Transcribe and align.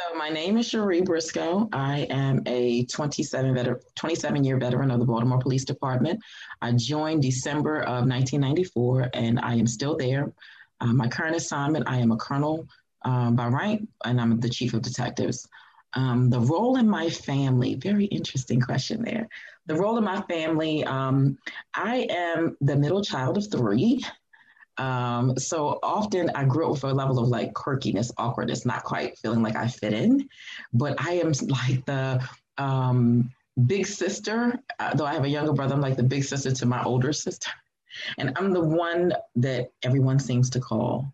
So 0.00 0.14
my 0.14 0.30
name 0.30 0.56
is 0.56 0.66
Sheree 0.66 1.04
Briscoe. 1.04 1.68
I 1.74 2.06
am 2.08 2.42
a 2.46 2.86
27, 2.86 3.54
veter- 3.54 3.82
27 3.96 4.44
year 4.44 4.56
veteran 4.56 4.90
of 4.90 4.98
the 4.98 5.04
Baltimore 5.04 5.38
Police 5.38 5.64
Department. 5.66 6.20
I 6.62 6.72
joined 6.72 7.20
December 7.20 7.80
of 7.80 8.06
1994 8.06 9.10
and 9.12 9.38
I 9.40 9.56
am 9.56 9.66
still 9.66 9.98
there. 9.98 10.32
Uh, 10.80 10.94
my 10.94 11.06
current 11.06 11.36
assignment, 11.36 11.86
I 11.86 11.98
am 11.98 12.12
a 12.12 12.16
colonel 12.16 12.66
um, 13.04 13.36
by 13.36 13.48
rank 13.48 13.88
and 14.04 14.18
I'm 14.18 14.40
the 14.40 14.48
chief 14.48 14.72
of 14.72 14.80
detectives. 14.80 15.46
Um, 15.92 16.30
the 16.30 16.40
role 16.40 16.76
in 16.76 16.88
my 16.88 17.10
family, 17.10 17.74
very 17.74 18.06
interesting 18.06 18.60
question 18.60 19.02
there. 19.02 19.28
The 19.66 19.74
role 19.74 19.98
in 19.98 20.04
my 20.04 20.22
family, 20.22 20.82
um, 20.84 21.36
I 21.74 22.06
am 22.08 22.56
the 22.62 22.76
middle 22.76 23.04
child 23.04 23.36
of 23.36 23.50
three. 23.50 24.02
Um, 24.80 25.38
so 25.38 25.78
often 25.82 26.30
I 26.34 26.44
grew 26.44 26.64
up 26.64 26.72
with 26.72 26.84
a 26.84 26.94
level 26.94 27.18
of 27.18 27.28
like 27.28 27.52
quirkiness, 27.52 28.10
awkwardness, 28.16 28.64
not 28.64 28.82
quite 28.82 29.18
feeling 29.18 29.42
like 29.42 29.54
I 29.54 29.68
fit 29.68 29.92
in. 29.92 30.26
But 30.72 30.98
I 30.98 31.12
am 31.12 31.32
like 31.48 31.84
the 31.84 32.26
um, 32.56 33.30
big 33.66 33.86
sister, 33.86 34.58
uh, 34.78 34.94
though 34.94 35.04
I 35.04 35.12
have 35.12 35.24
a 35.24 35.28
younger 35.28 35.52
brother, 35.52 35.74
I'm 35.74 35.82
like 35.82 35.96
the 35.96 36.02
big 36.02 36.24
sister 36.24 36.50
to 36.50 36.66
my 36.66 36.82
older 36.82 37.12
sister. 37.12 37.50
And 38.16 38.32
I'm 38.36 38.52
the 38.52 38.64
one 38.64 39.12
that 39.36 39.70
everyone 39.82 40.18
seems 40.18 40.48
to 40.50 40.60
call. 40.60 41.12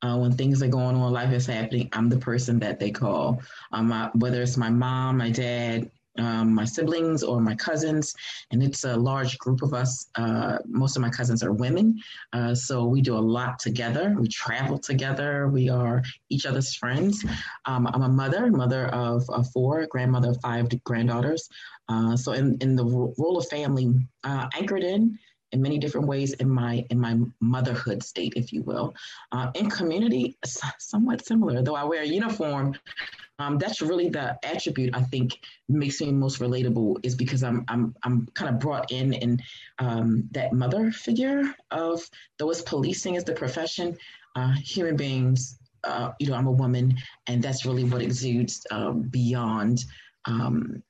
Uh, 0.00 0.16
when 0.16 0.30
things 0.30 0.62
are 0.62 0.68
going 0.68 0.94
on, 0.94 1.12
life 1.12 1.32
is 1.32 1.46
happening, 1.46 1.88
I'm 1.92 2.08
the 2.08 2.18
person 2.18 2.60
that 2.60 2.78
they 2.78 2.92
call. 2.92 3.42
Um, 3.72 3.88
my, 3.88 4.10
whether 4.14 4.40
it's 4.42 4.56
my 4.56 4.70
mom, 4.70 5.18
my 5.18 5.30
dad, 5.30 5.90
um, 6.18 6.54
my 6.54 6.64
siblings 6.64 7.22
or 7.22 7.40
my 7.40 7.54
cousins, 7.54 8.14
and 8.50 8.62
it's 8.62 8.84
a 8.84 8.96
large 8.96 9.38
group 9.38 9.62
of 9.62 9.74
us. 9.74 10.06
Uh, 10.14 10.58
most 10.66 10.96
of 10.96 11.02
my 11.02 11.10
cousins 11.10 11.42
are 11.42 11.52
women, 11.52 11.98
uh, 12.32 12.54
so 12.54 12.84
we 12.84 13.00
do 13.00 13.16
a 13.16 13.26
lot 13.36 13.58
together. 13.58 14.14
We 14.18 14.28
travel 14.28 14.78
together. 14.78 15.48
We 15.48 15.68
are 15.68 16.02
each 16.30 16.46
other's 16.46 16.74
friends. 16.74 17.24
Um, 17.66 17.86
I'm 17.86 18.02
a 18.02 18.08
mother, 18.08 18.50
mother 18.50 18.86
of, 18.88 19.28
of, 19.30 19.48
four, 19.50 19.86
grandmother 19.86 20.30
of 20.30 20.38
five 20.42 20.68
granddaughters. 20.84 21.48
Uh, 21.88 22.16
so 22.16 22.32
in, 22.32 22.56
in 22.60 22.76
the 22.76 22.84
role 22.84 23.38
of 23.38 23.48
family, 23.48 23.92
uh, 24.24 24.48
anchored 24.54 24.82
in 24.82 25.18
in 25.52 25.62
many 25.62 25.78
different 25.78 26.06
ways 26.06 26.32
in 26.34 26.48
my 26.48 26.84
in 26.90 27.00
my 27.00 27.18
motherhood 27.40 28.02
state, 28.02 28.34
if 28.36 28.52
you 28.52 28.62
will. 28.62 28.94
Uh, 29.32 29.50
in 29.54 29.70
community, 29.70 30.36
somewhat 30.78 31.24
similar, 31.24 31.62
though 31.62 31.76
I 31.76 31.84
wear 31.84 32.02
a 32.02 32.06
uniform. 32.06 32.74
Um, 33.40 33.56
that's 33.56 33.80
really 33.80 34.08
the 34.08 34.36
attribute 34.44 34.96
I 34.96 35.02
think 35.02 35.38
makes 35.68 36.00
me 36.00 36.10
most 36.10 36.40
relatable 36.40 36.96
is 37.04 37.14
because 37.14 37.44
I'm 37.44 37.64
I'm 37.68 37.94
I'm 38.02 38.26
kind 38.34 38.52
of 38.52 38.58
brought 38.58 38.90
in 38.90 39.12
in 39.12 39.40
um, 39.78 40.28
that 40.32 40.52
mother 40.52 40.90
figure 40.90 41.54
of 41.70 42.08
though 42.38 42.50
it's 42.50 42.62
policing 42.62 43.14
is 43.14 43.24
the 43.24 43.32
profession, 43.32 43.96
uh, 44.34 44.52
human 44.52 44.96
beings. 44.96 45.58
Uh, 45.84 46.10
you 46.18 46.26
know, 46.26 46.34
I'm 46.34 46.48
a 46.48 46.52
woman, 46.52 46.98
and 47.28 47.40
that's 47.40 47.64
really 47.64 47.84
what 47.84 48.02
exudes 48.02 48.66
um, 48.72 49.02
beyond 49.02 49.84
um, 50.24 50.82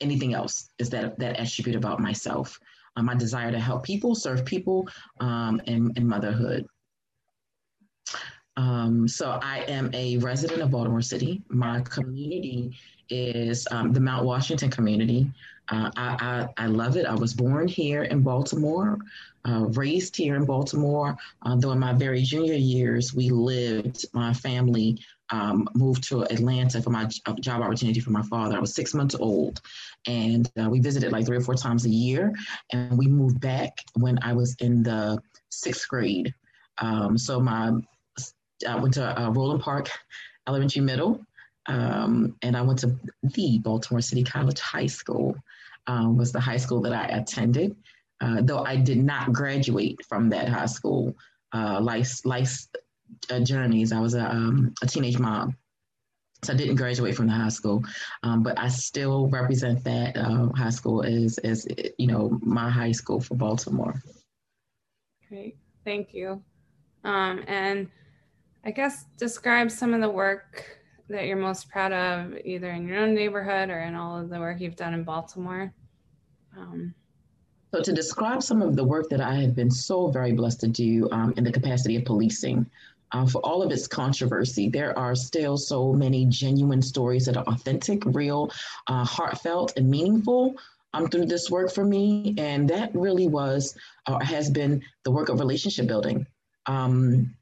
anything 0.00 0.32
else. 0.32 0.70
Is 0.78 0.88
that 0.90 1.18
that 1.18 1.38
attribute 1.38 1.76
about 1.76 2.00
myself? 2.00 2.58
Uh, 2.96 3.02
my 3.02 3.14
desire 3.14 3.50
to 3.50 3.58
help 3.58 3.84
people, 3.84 4.14
serve 4.14 4.44
people, 4.44 4.88
um, 5.20 5.60
and, 5.66 5.92
and 5.96 6.06
motherhood. 6.06 6.66
Um, 8.56 9.08
so 9.08 9.38
I 9.42 9.60
am 9.60 9.90
a 9.94 10.18
resident 10.18 10.60
of 10.60 10.70
Baltimore 10.70 11.00
City. 11.00 11.42
My 11.48 11.80
community 11.80 12.76
is 13.08 13.66
um, 13.70 13.92
the 13.92 14.00
Mount 14.00 14.24
Washington 14.26 14.70
community. 14.70 15.30
Uh, 15.68 15.90
I, 15.96 16.48
I, 16.58 16.64
I, 16.64 16.66
love 16.66 16.96
it. 16.96 17.06
I 17.06 17.14
was 17.14 17.32
born 17.32 17.68
here 17.68 18.02
in 18.02 18.20
Baltimore, 18.20 18.98
uh, 19.48 19.66
raised 19.70 20.16
here 20.16 20.36
in 20.36 20.44
Baltimore. 20.44 21.16
Uh, 21.42 21.56
though 21.56 21.72
in 21.72 21.78
my 21.78 21.92
very 21.92 22.22
junior 22.22 22.54
years, 22.54 23.14
we 23.14 23.30
lived, 23.30 24.04
my 24.12 24.34
family 24.34 24.98
um, 25.32 25.66
moved 25.74 26.04
to 26.04 26.22
Atlanta 26.24 26.80
for 26.80 26.90
my 26.90 27.06
job 27.40 27.62
opportunity 27.62 28.00
for 28.00 28.10
my 28.10 28.22
father. 28.22 28.56
I 28.56 28.60
was 28.60 28.74
six 28.74 28.94
months 28.94 29.14
old, 29.14 29.60
and 30.06 30.48
uh, 30.60 30.68
we 30.68 30.78
visited 30.78 31.10
like 31.10 31.26
three 31.26 31.38
or 31.38 31.40
four 31.40 31.54
times 31.54 31.86
a 31.86 31.88
year. 31.88 32.32
And 32.72 32.96
we 32.96 33.06
moved 33.06 33.40
back 33.40 33.78
when 33.94 34.18
I 34.22 34.34
was 34.34 34.54
in 34.60 34.82
the 34.82 35.18
sixth 35.48 35.88
grade. 35.88 36.32
Um, 36.78 37.16
so 37.18 37.40
my 37.40 37.72
I 38.68 38.76
went 38.76 38.94
to 38.94 39.20
uh, 39.20 39.30
Roland 39.30 39.62
Park 39.62 39.90
Elementary 40.46 40.82
Middle, 40.82 41.24
um, 41.66 42.36
and 42.42 42.56
I 42.56 42.62
went 42.62 42.78
to 42.80 42.94
the 43.22 43.58
Baltimore 43.58 44.02
City 44.02 44.22
College 44.22 44.60
High 44.60 44.86
School. 44.86 45.34
Um, 45.88 46.16
was 46.16 46.30
the 46.30 46.38
high 46.38 46.58
school 46.58 46.80
that 46.82 46.92
I 46.92 47.06
attended, 47.06 47.74
uh, 48.20 48.42
though 48.42 48.64
I 48.64 48.76
did 48.76 48.98
not 48.98 49.32
graduate 49.32 49.98
from 50.08 50.28
that 50.28 50.48
high 50.48 50.66
school. 50.66 51.16
Uh, 51.52 51.80
life, 51.80 52.24
life 52.24 52.66
uh, 53.30 53.40
journeys. 53.40 53.92
I 53.92 54.00
was 54.00 54.14
a, 54.14 54.24
um, 54.24 54.74
a 54.82 54.86
teenage 54.86 55.18
mom. 55.18 55.56
So 56.44 56.52
I 56.52 56.56
didn't 56.56 56.74
graduate 56.74 57.14
from 57.14 57.28
the 57.28 57.32
high 57.32 57.50
school, 57.50 57.84
um, 58.24 58.42
but 58.42 58.58
I 58.58 58.66
still 58.66 59.28
represent 59.28 59.84
that 59.84 60.16
uh, 60.16 60.48
high 60.56 60.70
school 60.70 61.04
as, 61.04 61.38
as, 61.38 61.68
you 61.98 62.08
know, 62.08 62.36
my 62.42 62.68
high 62.68 62.90
school 62.90 63.20
for 63.20 63.36
Baltimore. 63.36 63.94
Great, 65.28 65.56
thank 65.84 66.12
you. 66.12 66.42
Um, 67.04 67.44
and 67.46 67.88
I 68.64 68.72
guess 68.72 69.04
describe 69.18 69.70
some 69.70 69.94
of 69.94 70.00
the 70.00 70.08
work 70.08 70.80
that 71.08 71.26
you're 71.26 71.36
most 71.36 71.68
proud 71.68 71.92
of, 71.92 72.36
either 72.44 72.70
in 72.70 72.88
your 72.88 72.98
own 72.98 73.14
neighborhood 73.14 73.70
or 73.70 73.80
in 73.80 73.94
all 73.94 74.18
of 74.18 74.28
the 74.28 74.38
work 74.40 74.60
you've 74.60 74.76
done 74.76 74.94
in 74.94 75.04
Baltimore. 75.04 75.72
Um, 76.56 76.94
so, 77.74 77.80
to 77.80 77.92
describe 77.92 78.42
some 78.42 78.60
of 78.60 78.76
the 78.76 78.84
work 78.84 79.08
that 79.08 79.20
I 79.20 79.34
have 79.36 79.54
been 79.54 79.70
so 79.70 80.08
very 80.08 80.32
blessed 80.32 80.60
to 80.60 80.68
do 80.68 81.08
um, 81.10 81.32
in 81.36 81.44
the 81.44 81.52
capacity 81.52 81.96
of 81.96 82.04
policing, 82.04 82.68
uh, 83.12 83.26
for 83.26 83.40
all 83.40 83.62
of 83.62 83.70
its 83.70 83.86
controversy, 83.86 84.68
there 84.68 84.98
are 84.98 85.14
still 85.14 85.56
so 85.56 85.92
many 85.92 86.26
genuine 86.26 86.82
stories 86.82 87.26
that 87.26 87.36
are 87.36 87.44
authentic, 87.44 88.02
real, 88.06 88.50
uh, 88.86 89.04
heartfelt, 89.04 89.72
and 89.76 89.88
meaningful 89.88 90.54
um, 90.94 91.08
through 91.08 91.26
this 91.26 91.50
work 91.50 91.72
for 91.72 91.84
me. 91.84 92.34
And 92.38 92.68
that 92.70 92.94
really 92.94 93.28
was 93.28 93.76
or 94.08 94.16
uh, 94.16 94.24
has 94.24 94.50
been 94.50 94.82
the 95.04 95.10
work 95.10 95.28
of 95.28 95.40
relationship 95.40 95.86
building. 95.86 96.26
Um, 96.66 97.34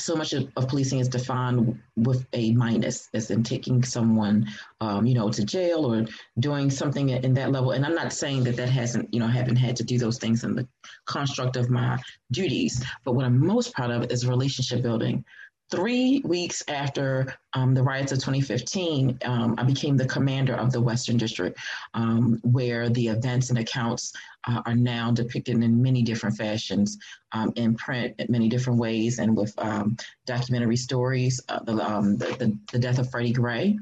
so 0.00 0.16
much 0.16 0.32
of, 0.32 0.48
of, 0.56 0.68
policing 0.68 0.98
is 0.98 1.08
defined 1.08 1.78
with 1.96 2.26
a 2.32 2.52
minus, 2.52 3.08
as 3.14 3.30
in 3.30 3.42
taking 3.42 3.82
someone, 3.82 4.46
um, 4.80 5.06
you 5.06 5.14
know, 5.14 5.30
to 5.30 5.44
jail 5.44 5.84
or 5.92 6.06
doing 6.38 6.70
something 6.70 7.10
in 7.10 7.34
that 7.34 7.52
level. 7.52 7.72
And 7.72 7.84
I'm 7.84 7.94
not 7.94 8.12
saying 8.12 8.44
that 8.44 8.56
that 8.56 8.68
hasn't, 8.68 9.12
you 9.12 9.20
know, 9.20 9.26
haven't 9.26 9.56
had 9.56 9.76
to 9.76 9.84
do 9.84 9.98
those 9.98 10.18
things 10.18 10.44
in 10.44 10.54
the 10.54 10.66
construct 11.06 11.56
of 11.56 11.70
my 11.70 11.98
duties. 12.30 12.84
But 13.04 13.12
what 13.12 13.24
I'm 13.24 13.44
most 13.44 13.74
proud 13.74 13.90
of 13.90 14.10
is 14.10 14.26
relationship 14.26 14.82
building, 14.82 15.24
three 15.70 16.20
weeks 16.24 16.62
after 16.68 17.34
um, 17.52 17.74
the 17.74 17.82
riots 17.82 18.12
of 18.12 18.18
2015, 18.18 19.18
um, 19.24 19.54
I 19.56 19.62
became 19.62 19.96
the 19.96 20.06
commander 20.06 20.54
of 20.54 20.72
the 20.72 20.80
Western 20.80 21.16
District, 21.16 21.58
um, 21.94 22.40
where 22.42 22.88
the 22.88 23.08
events 23.08 23.50
and 23.50 23.58
accounts 23.58 24.12
uh, 24.46 24.62
are 24.66 24.74
now 24.74 25.10
depicted 25.10 25.62
in 25.62 25.82
many 25.82 26.02
different 26.02 26.36
fashions, 26.36 26.98
um, 27.32 27.52
in 27.56 27.74
print 27.76 28.14
in 28.18 28.26
many 28.30 28.48
different 28.48 28.78
ways, 28.78 29.18
and 29.18 29.36
with 29.36 29.54
um, 29.58 29.96
documentary 30.26 30.76
stories. 30.76 31.40
Uh, 31.48 31.62
the, 31.62 31.74
um, 31.74 32.16
the, 32.16 32.26
the, 32.38 32.58
the, 32.72 32.78
death 32.78 32.98
of 32.98 33.10
Freddie 33.10 33.32
Gray 33.32 33.78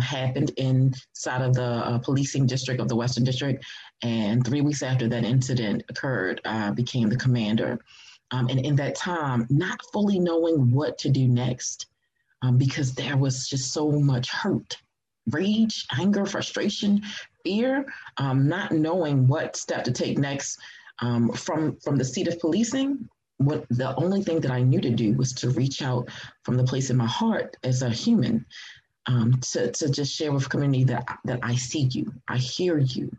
happened 0.00 0.50
inside 0.56 1.42
of 1.42 1.54
the 1.54 1.62
uh, 1.62 1.98
policing 1.98 2.46
district 2.46 2.80
of 2.80 2.88
the 2.88 2.96
Western 2.96 3.24
District, 3.24 3.64
and 4.02 4.44
three 4.44 4.60
weeks 4.60 4.82
after 4.82 5.08
that 5.08 5.24
incident 5.24 5.84
occurred, 5.88 6.40
I 6.44 6.70
became 6.70 7.08
the 7.08 7.16
commander 7.16 7.78
um, 8.32 8.48
and 8.48 8.60
in 8.60 8.76
that 8.76 8.94
time, 8.94 9.46
not 9.50 9.80
fully 9.92 10.18
knowing 10.18 10.70
what 10.70 10.98
to 10.98 11.08
do 11.08 11.26
next 11.26 11.86
um, 12.42 12.56
because 12.56 12.94
there 12.94 13.16
was 13.16 13.48
just 13.48 13.72
so 13.72 13.90
much 13.90 14.30
hurt, 14.30 14.76
rage, 15.30 15.86
anger, 15.98 16.24
frustration, 16.24 17.02
fear, 17.44 17.84
um, 18.16 18.48
not 18.48 18.72
knowing 18.72 19.26
what 19.26 19.56
step 19.56 19.84
to 19.84 19.92
take 19.92 20.18
next 20.18 20.58
um, 21.00 21.32
from, 21.32 21.76
from 21.76 21.96
the 21.96 22.04
seat 22.04 22.28
of 22.28 22.38
policing. 22.38 23.08
What 23.38 23.66
the 23.70 23.94
only 23.96 24.22
thing 24.22 24.40
that 24.40 24.50
I 24.50 24.62
knew 24.62 24.80
to 24.80 24.90
do 24.90 25.14
was 25.14 25.32
to 25.34 25.50
reach 25.50 25.82
out 25.82 26.08
from 26.44 26.56
the 26.56 26.64
place 26.64 26.90
in 26.90 26.96
my 26.96 27.06
heart 27.06 27.56
as 27.64 27.82
a 27.82 27.88
human 27.90 28.44
um, 29.06 29.40
to, 29.52 29.70
to 29.72 29.88
just 29.88 30.14
share 30.14 30.32
with 30.32 30.48
community 30.48 30.84
that, 30.84 31.06
that 31.24 31.40
I 31.42 31.56
see 31.56 31.88
you, 31.90 32.12
I 32.28 32.36
hear 32.36 32.78
you, 32.78 33.10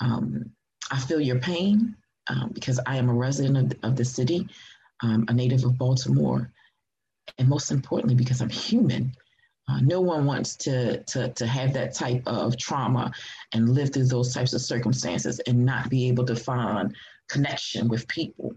um, 0.00 0.50
I 0.90 0.98
feel 0.98 1.20
your 1.20 1.38
pain, 1.38 1.96
um, 2.28 2.50
because 2.52 2.80
I 2.86 2.96
am 2.96 3.08
a 3.08 3.14
resident 3.14 3.72
of, 3.72 3.90
of 3.90 3.96
the 3.96 4.04
city, 4.04 4.48
um, 5.02 5.24
a 5.28 5.32
native 5.32 5.64
of 5.64 5.78
Baltimore, 5.78 6.50
and 7.38 7.48
most 7.48 7.70
importantly, 7.70 8.14
because 8.14 8.40
I'm 8.40 8.48
human. 8.48 9.12
Uh, 9.68 9.80
no 9.80 10.00
one 10.00 10.24
wants 10.24 10.56
to, 10.56 11.02
to, 11.04 11.28
to 11.34 11.46
have 11.46 11.74
that 11.74 11.94
type 11.94 12.22
of 12.26 12.56
trauma 12.56 13.12
and 13.52 13.68
live 13.68 13.92
through 13.92 14.06
those 14.06 14.32
types 14.32 14.54
of 14.54 14.62
circumstances 14.62 15.40
and 15.40 15.64
not 15.64 15.90
be 15.90 16.08
able 16.08 16.24
to 16.24 16.34
find 16.34 16.96
connection 17.28 17.88
with 17.88 18.08
people 18.08 18.54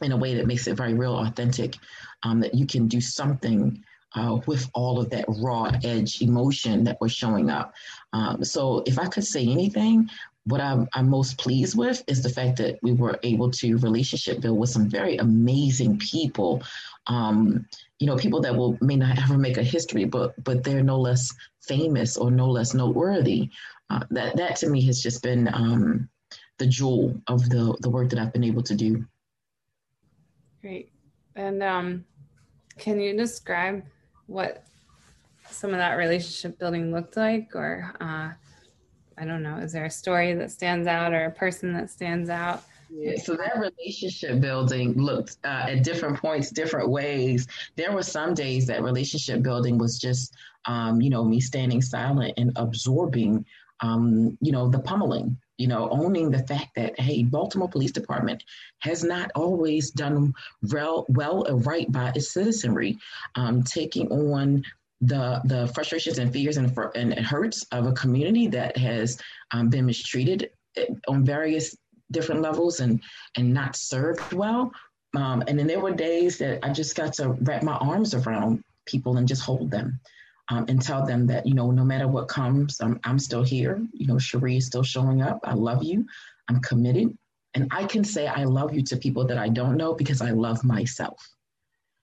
in 0.00 0.12
a 0.12 0.16
way 0.16 0.34
that 0.34 0.46
makes 0.46 0.66
it 0.66 0.76
very 0.76 0.94
real, 0.94 1.16
authentic, 1.16 1.76
um, 2.22 2.40
that 2.40 2.54
you 2.54 2.66
can 2.66 2.88
do 2.88 3.00
something 3.00 3.82
uh, 4.16 4.40
with 4.46 4.68
all 4.72 4.98
of 4.98 5.10
that 5.10 5.26
raw 5.28 5.70
edge 5.84 6.22
emotion 6.22 6.84
that 6.84 7.00
was 7.00 7.12
showing 7.12 7.50
up. 7.50 7.74
Um, 8.12 8.42
so, 8.42 8.82
if 8.86 8.98
I 8.98 9.06
could 9.06 9.24
say 9.24 9.46
anything, 9.46 10.08
what 10.46 10.60
I'm, 10.60 10.88
I'm, 10.94 11.10
most 11.10 11.38
pleased 11.38 11.76
with 11.76 12.02
is 12.06 12.22
the 12.22 12.28
fact 12.28 12.56
that 12.58 12.78
we 12.82 12.92
were 12.92 13.18
able 13.24 13.50
to 13.50 13.76
relationship 13.78 14.40
build 14.40 14.58
with 14.58 14.70
some 14.70 14.88
very 14.88 15.16
amazing 15.16 15.98
people. 15.98 16.62
Um, 17.08 17.66
you 17.98 18.06
know, 18.06 18.16
people 18.16 18.40
that 18.42 18.54
will 18.54 18.78
may 18.80 18.96
not 18.96 19.18
ever 19.18 19.36
make 19.36 19.58
a 19.58 19.62
history, 19.62 20.04
but 20.04 20.42
but 20.42 20.62
they're 20.62 20.82
no 20.82 20.98
less 20.98 21.34
famous 21.62 22.16
or 22.16 22.30
no 22.30 22.48
less 22.48 22.74
noteworthy. 22.74 23.50
Uh, 23.90 24.00
that 24.10 24.36
that 24.36 24.56
to 24.56 24.68
me 24.68 24.84
has 24.86 25.02
just 25.02 25.22
been 25.22 25.48
um, 25.52 26.08
the 26.58 26.66
jewel 26.66 27.20
of 27.26 27.48
the 27.48 27.76
the 27.80 27.90
work 27.90 28.10
that 28.10 28.18
I've 28.18 28.32
been 28.32 28.44
able 28.44 28.62
to 28.62 28.74
do. 28.74 29.04
Great, 30.60 30.92
and 31.34 31.62
um, 31.62 32.04
can 32.78 33.00
you 33.00 33.16
describe 33.16 33.82
what 34.26 34.64
some 35.50 35.70
of 35.70 35.78
that 35.78 35.94
relationship 35.94 36.58
building 36.58 36.92
looked 36.92 37.16
like, 37.16 37.54
or 37.54 37.94
uh, 38.00 38.30
I 39.18 39.24
don't 39.24 39.42
know, 39.42 39.56
is 39.58 39.72
there 39.72 39.84
a 39.84 39.90
story 39.90 40.34
that 40.34 40.50
stands 40.50 40.86
out 40.86 41.12
or 41.12 41.26
a 41.26 41.30
person 41.30 41.72
that 41.74 41.90
stands 41.90 42.28
out? 42.28 42.62
Yeah, 42.90 43.16
so 43.18 43.34
that 43.34 43.58
relationship 43.58 44.40
building 44.40 44.92
looked 44.94 45.38
uh, 45.44 45.66
at 45.70 45.82
different 45.82 46.18
points, 46.18 46.50
different 46.50 46.88
ways. 46.88 47.46
There 47.74 47.92
were 47.92 48.02
some 48.02 48.34
days 48.34 48.66
that 48.66 48.82
relationship 48.82 49.42
building 49.42 49.76
was 49.76 49.98
just, 49.98 50.34
um, 50.66 51.00
you 51.00 51.10
know, 51.10 51.24
me 51.24 51.40
standing 51.40 51.82
silent 51.82 52.34
and 52.36 52.52
absorbing, 52.56 53.44
um, 53.80 54.38
you 54.40 54.52
know, 54.52 54.68
the 54.68 54.78
pummeling, 54.78 55.36
you 55.58 55.66
know, 55.66 55.88
owning 55.90 56.30
the 56.30 56.46
fact 56.46 56.74
that, 56.76 56.98
hey, 56.98 57.22
Baltimore 57.22 57.68
Police 57.68 57.92
Department 57.92 58.42
has 58.80 59.02
not 59.02 59.30
always 59.34 59.90
done 59.90 60.34
well, 60.70 61.06
well 61.08 61.46
or 61.48 61.56
right 61.56 61.90
by 61.90 62.12
its 62.14 62.32
citizenry, 62.32 62.98
um, 63.34 63.62
taking 63.62 64.10
on 64.10 64.62
the 65.02 65.42
the 65.44 65.66
frustrations 65.74 66.18
and 66.18 66.32
fears 66.32 66.56
and, 66.56 66.72
and 66.94 67.12
hurts 67.14 67.66
of 67.72 67.86
a 67.86 67.92
community 67.92 68.46
that 68.46 68.76
has 68.78 69.20
um, 69.50 69.68
been 69.68 69.84
mistreated 69.84 70.50
eh, 70.76 70.86
on 71.06 71.22
various 71.22 71.76
different 72.10 72.40
levels 72.40 72.80
and 72.80 73.00
and 73.36 73.52
not 73.52 73.76
served 73.76 74.32
well. 74.32 74.72
Um, 75.14 75.42
and 75.48 75.58
then 75.58 75.66
there 75.66 75.80
were 75.80 75.92
days 75.92 76.38
that 76.38 76.64
I 76.64 76.72
just 76.72 76.96
got 76.96 77.12
to 77.14 77.30
wrap 77.42 77.62
my 77.62 77.76
arms 77.76 78.14
around 78.14 78.62
people 78.86 79.18
and 79.18 79.28
just 79.28 79.42
hold 79.42 79.70
them 79.70 80.00
um, 80.48 80.64
and 80.68 80.80
tell 80.80 81.04
them 81.04 81.26
that 81.26 81.46
you 81.46 81.54
know 81.54 81.70
no 81.70 81.84
matter 81.84 82.08
what 82.08 82.28
comes, 82.28 82.80
I'm 82.80 83.00
I'm 83.04 83.18
still 83.18 83.42
here. 83.42 83.80
You 83.92 84.06
know, 84.06 84.14
Sheree 84.14 84.58
is 84.58 84.66
still 84.66 84.82
showing 84.82 85.22
up. 85.22 85.40
I 85.44 85.54
love 85.54 85.82
you. 85.82 86.06
I'm 86.48 86.60
committed, 86.60 87.16
and 87.54 87.68
I 87.70 87.84
can 87.84 88.04
say 88.04 88.26
I 88.26 88.44
love 88.44 88.74
you 88.74 88.82
to 88.82 88.96
people 88.96 89.26
that 89.26 89.38
I 89.38 89.48
don't 89.48 89.76
know 89.76 89.94
because 89.94 90.20
I 90.22 90.30
love 90.30 90.62
myself. 90.64 91.28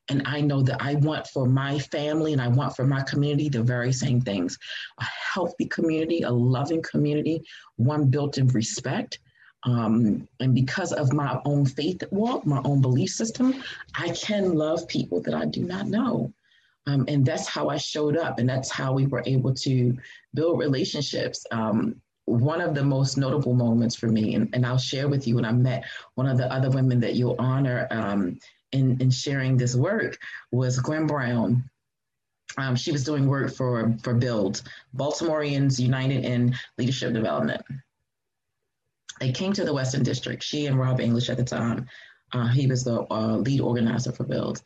And 0.09 0.23
I 0.25 0.41
know 0.41 0.61
that 0.63 0.81
I 0.81 0.95
want 0.95 1.27
for 1.27 1.45
my 1.45 1.79
family 1.79 2.33
and 2.33 2.41
I 2.41 2.49
want 2.49 2.75
for 2.75 2.85
my 2.85 3.01
community 3.03 3.47
the 3.47 3.63
very 3.63 3.93
same 3.93 4.19
things 4.19 4.57
a 4.99 5.05
healthy 5.33 5.65
community, 5.65 6.23
a 6.23 6.31
loving 6.31 6.81
community, 6.81 7.41
one 7.77 8.09
built 8.09 8.37
in 8.37 8.47
respect. 8.47 9.19
Um, 9.65 10.27
and 10.41 10.53
because 10.53 10.91
of 10.91 11.13
my 11.13 11.39
own 11.45 11.65
faith 11.65 12.03
walk, 12.11 12.45
my 12.45 12.61
own 12.65 12.81
belief 12.81 13.11
system, 13.11 13.63
I 13.95 14.09
can 14.09 14.55
love 14.55 14.87
people 14.89 15.21
that 15.21 15.33
I 15.33 15.45
do 15.45 15.63
not 15.63 15.87
know. 15.87 16.33
Um, 16.85 17.05
and 17.07 17.25
that's 17.25 17.47
how 17.47 17.69
I 17.69 17.77
showed 17.77 18.17
up, 18.17 18.39
and 18.39 18.49
that's 18.49 18.69
how 18.69 18.93
we 18.93 19.07
were 19.07 19.23
able 19.25 19.53
to 19.53 19.97
build 20.33 20.59
relationships. 20.59 21.45
Um, 21.51 21.95
one 22.25 22.61
of 22.61 22.73
the 22.75 22.83
most 22.83 23.17
notable 23.17 23.53
moments 23.53 23.95
for 23.95 24.07
me, 24.07 24.35
and, 24.35 24.49
and 24.53 24.65
I'll 24.65 24.77
share 24.77 25.07
with 25.07 25.27
you 25.27 25.35
when 25.35 25.45
I 25.45 25.51
met 25.51 25.85
one 26.15 26.27
of 26.27 26.37
the 26.37 26.51
other 26.51 26.69
women 26.69 26.99
that 27.01 27.15
you'll 27.15 27.35
honor 27.39 27.87
um, 27.91 28.37
in, 28.71 28.99
in 29.01 29.11
sharing 29.11 29.55
this 29.55 29.75
work 29.75 30.17
was 30.51 30.79
Gwen 30.79 31.07
Brown. 31.07 31.69
Um, 32.57 32.75
she 32.75 32.91
was 32.91 33.03
doing 33.03 33.27
work 33.27 33.53
for, 33.53 33.95
for 34.03 34.13
BUILD, 34.13 34.61
Baltimoreans 34.93 35.79
United 35.79 36.23
in 36.23 36.55
Leadership 36.77 37.13
Development. 37.13 37.61
They 39.19 39.31
came 39.31 39.53
to 39.53 39.63
the 39.63 39.73
Western 39.73 40.03
District, 40.03 40.43
she 40.43 40.67
and 40.67 40.77
Rob 40.77 40.99
English 40.99 41.29
at 41.29 41.37
the 41.37 41.43
time. 41.43 41.87
Uh, 42.31 42.47
he 42.47 42.67
was 42.67 42.83
the 42.83 43.05
uh, 43.11 43.37
lead 43.37 43.61
organizer 43.61 44.11
for 44.11 44.23
BUILD. 44.23 44.61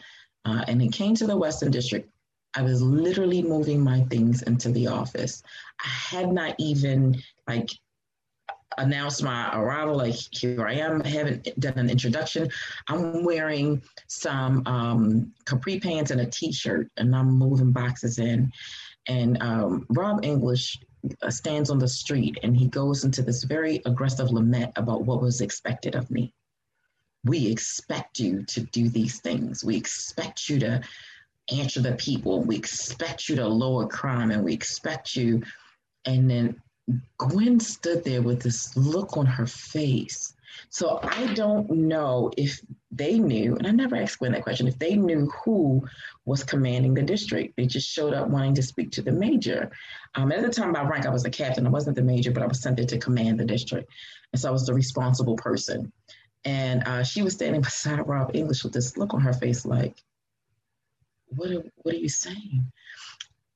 Uh, 0.47 0.63
and 0.67 0.81
it 0.81 0.93
came 0.93 1.13
to 1.15 1.27
the 1.27 1.35
Western 1.35 1.71
District. 1.71 2.09
I 2.55 2.61
was 2.61 2.81
literally 2.81 3.41
moving 3.43 3.81
my 3.81 4.01
things 4.05 4.41
into 4.43 4.69
the 4.71 4.87
office. 4.87 5.43
I 5.83 5.89
had 5.89 6.31
not 6.31 6.55
even 6.57 7.21
like 7.47 7.69
announced 8.77 9.23
my 9.23 9.55
arrival, 9.57 9.97
like 9.97 10.15
here 10.31 10.65
I 10.65 10.73
am, 10.75 11.01
I 11.03 11.09
haven't 11.09 11.59
done 11.59 11.77
an 11.77 11.89
introduction. 11.89 12.49
I'm 12.87 13.23
wearing 13.23 13.81
some 14.07 14.63
um, 14.65 15.33
capri 15.45 15.79
pants 15.79 16.11
and 16.11 16.21
a 16.21 16.25
t-shirt, 16.25 16.89
and 16.97 17.15
I'm 17.15 17.29
moving 17.29 17.71
boxes 17.71 18.19
in. 18.19 18.51
And 19.07 19.41
um, 19.41 19.85
Rob 19.89 20.23
English 20.23 20.79
uh, 21.21 21.29
stands 21.29 21.69
on 21.69 21.79
the 21.79 21.87
street, 21.87 22.37
and 22.43 22.55
he 22.55 22.67
goes 22.67 23.03
into 23.03 23.21
this 23.21 23.43
very 23.43 23.81
aggressive 23.85 24.31
lament 24.31 24.71
about 24.75 25.03
what 25.03 25.21
was 25.21 25.41
expected 25.41 25.95
of 25.95 26.09
me. 26.09 26.33
We 27.27 27.47
expect 27.47 28.19
you 28.19 28.43
to 28.43 28.61
do 28.61 28.89
these 28.89 29.19
things. 29.19 29.63
We 29.63 29.75
expect 29.75 30.49
you 30.49 30.59
to 30.59 30.81
answer 31.51 31.81
the 31.81 31.93
people. 31.93 32.41
We 32.41 32.57
expect 32.57 33.29
you 33.29 33.35
to 33.37 33.47
lower 33.47 33.87
crime, 33.87 34.31
and 34.31 34.43
we 34.43 34.53
expect 34.53 35.15
you. 35.15 35.43
And 36.05 36.29
then 36.29 36.61
Gwen 37.17 37.59
stood 37.59 38.03
there 38.03 38.21
with 38.21 38.41
this 38.41 38.75
look 38.75 39.17
on 39.17 39.25
her 39.25 39.45
face. 39.45 40.33
So 40.69 40.99
I 41.03 41.33
don't 41.33 41.69
know 41.69 42.31
if 42.37 42.61
they 42.91 43.19
knew, 43.19 43.55
and 43.55 43.67
I 43.67 43.71
never 43.71 43.95
asked 43.95 44.19
Gwen 44.19 44.31
that 44.31 44.43
question, 44.43 44.67
if 44.67 44.79
they 44.79 44.95
knew 44.95 45.29
who 45.43 45.85
was 46.25 46.43
commanding 46.43 46.93
the 46.93 47.01
district. 47.01 47.55
They 47.55 47.65
just 47.65 47.87
showed 47.89 48.13
up 48.13 48.29
wanting 48.29 48.55
to 48.55 48.63
speak 48.63 48.91
to 48.91 49.01
the 49.01 49.11
major. 49.11 49.71
Um, 50.15 50.31
at 50.31 50.41
the 50.41 50.49
time, 50.49 50.73
by 50.73 50.83
rank, 50.83 51.05
I 51.05 51.09
was 51.09 51.25
a 51.25 51.29
captain. 51.29 51.67
I 51.67 51.69
wasn't 51.69 51.95
the 51.95 52.01
major, 52.03 52.31
but 52.31 52.43
I 52.43 52.47
was 52.47 52.61
sent 52.61 52.77
there 52.77 52.85
to 52.85 52.97
command 52.97 53.39
the 53.39 53.45
district. 53.45 53.91
And 54.33 54.41
so 54.41 54.49
I 54.49 54.51
was 54.51 54.65
the 54.65 54.73
responsible 54.73 55.35
person. 55.35 55.91
And 56.47 56.87
uh, 56.87 57.03
she 57.03 57.21
was 57.21 57.33
standing 57.33 57.61
beside 57.69 58.07
Rob 58.07 58.31
English 58.33 58.63
with 58.63 58.73
this 58.73 58.97
look 58.97 59.13
on 59.13 59.21
her 59.21 59.33
face 59.33 59.65
like, 59.65 60.01
what 61.27 61.51
are, 61.51 61.63
what 61.75 61.93
are 61.93 61.99
you 61.99 62.09
saying? 62.09 62.71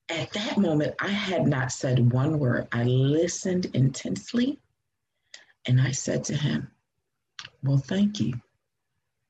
At 0.09 0.33
that 0.33 0.57
moment, 0.57 0.95
I 0.99 1.07
had 1.07 1.47
not 1.47 1.71
said 1.71 2.11
one 2.11 2.37
word. 2.37 2.67
I 2.73 2.83
listened 2.83 3.67
intensely 3.73 4.59
and 5.65 5.79
I 5.79 5.91
said 5.91 6.25
to 6.25 6.35
him, 6.35 6.69
Well, 7.63 7.77
thank 7.77 8.19
you. 8.19 8.33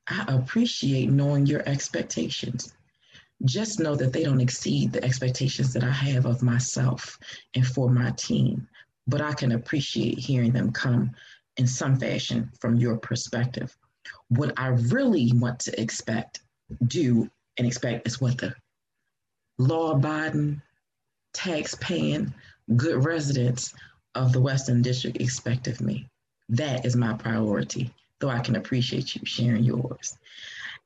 I 0.08 0.24
appreciate 0.26 1.10
knowing 1.10 1.46
your 1.46 1.62
expectations. 1.68 2.74
Just 3.44 3.78
know 3.78 3.94
that 3.94 4.12
they 4.12 4.24
don't 4.24 4.40
exceed 4.40 4.92
the 4.92 5.04
expectations 5.04 5.72
that 5.74 5.84
I 5.84 5.90
have 5.90 6.26
of 6.26 6.42
myself 6.42 7.16
and 7.54 7.64
for 7.64 7.88
my 7.88 8.10
team, 8.12 8.66
but 9.06 9.20
I 9.20 9.34
can 9.34 9.52
appreciate 9.52 10.18
hearing 10.18 10.50
them 10.50 10.72
come 10.72 11.12
in 11.56 11.66
some 11.66 11.96
fashion 11.98 12.50
from 12.60 12.76
your 12.76 12.96
perspective. 12.96 13.76
What 14.28 14.52
I 14.56 14.68
really 14.68 15.32
want 15.34 15.60
to 15.60 15.80
expect, 15.80 16.40
do, 16.86 17.30
and 17.58 17.66
expect 17.66 18.06
is 18.06 18.20
what 18.20 18.38
the 18.38 18.54
law 19.58 19.92
abiding, 19.92 20.60
tax 21.34 21.74
paying, 21.76 22.32
good 22.76 23.04
residents 23.04 23.74
of 24.14 24.32
the 24.32 24.40
Western 24.40 24.82
District 24.82 25.20
expect 25.20 25.68
of 25.68 25.80
me. 25.80 26.08
That 26.48 26.84
is 26.84 26.96
my 26.96 27.14
priority, 27.14 27.92
though 28.18 28.28
I 28.28 28.40
can 28.40 28.56
appreciate 28.56 29.14
you 29.14 29.22
sharing 29.24 29.64
yours. 29.64 30.16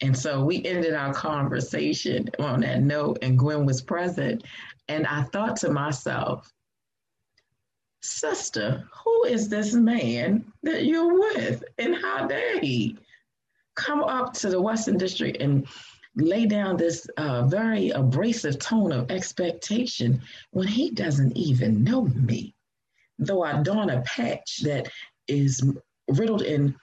And 0.00 0.17
so 0.17 0.45
we 0.45 0.64
ended 0.64 0.95
our 0.95 1.14
conversation 1.14 2.29
on 2.38 2.61
that 2.61 2.83
note, 2.83 3.19
and 3.23 3.38
Gwen 3.38 3.64
was 3.64 3.81
present. 3.81 4.45
And 4.88 5.07
I 5.07 5.23
thought 5.23 5.57
to 5.59 5.71
myself, 5.71 6.52
Sister, 8.03 8.88
who 9.05 9.25
is 9.25 9.49
this 9.49 9.75
man 9.75 10.53
that 10.62 10.85
you're 10.85 11.19
with? 11.19 11.65
And 11.79 11.97
how 11.97 12.26
dare 12.26 12.61
he 12.61 12.99
come 13.75 14.03
up 14.03 14.33
to 14.35 14.49
the 14.49 14.61
Western 14.61 14.97
District 14.97 15.41
and 15.41 15.67
lay 16.17 16.47
down 16.47 16.76
this 16.76 17.07
uh, 17.19 17.47
very 17.47 17.91
abrasive 17.91 18.59
tone 18.59 18.91
of 18.91 19.11
expectation 19.11 20.23
when 20.50 20.67
he 20.67 20.91
doesn't 20.91 21.37
even 21.37 21.85
know 21.85 22.05
me. 22.07 22.55
Though 23.19 23.43
I 23.43 23.62
don 23.62 23.91
a 23.91 24.03
patch 24.03 24.61
that 24.62 24.88
is 25.29 25.61
riddled 26.09 26.43
in 26.43 26.75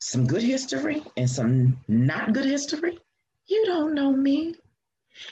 some 0.00 0.26
good 0.26 0.42
history 0.42 1.02
and 1.16 1.28
some 1.28 1.78
not 1.88 2.32
good 2.32 2.44
history, 2.44 2.98
you 3.46 3.64
don't 3.66 3.94
know 3.94 4.12
me. 4.12 4.54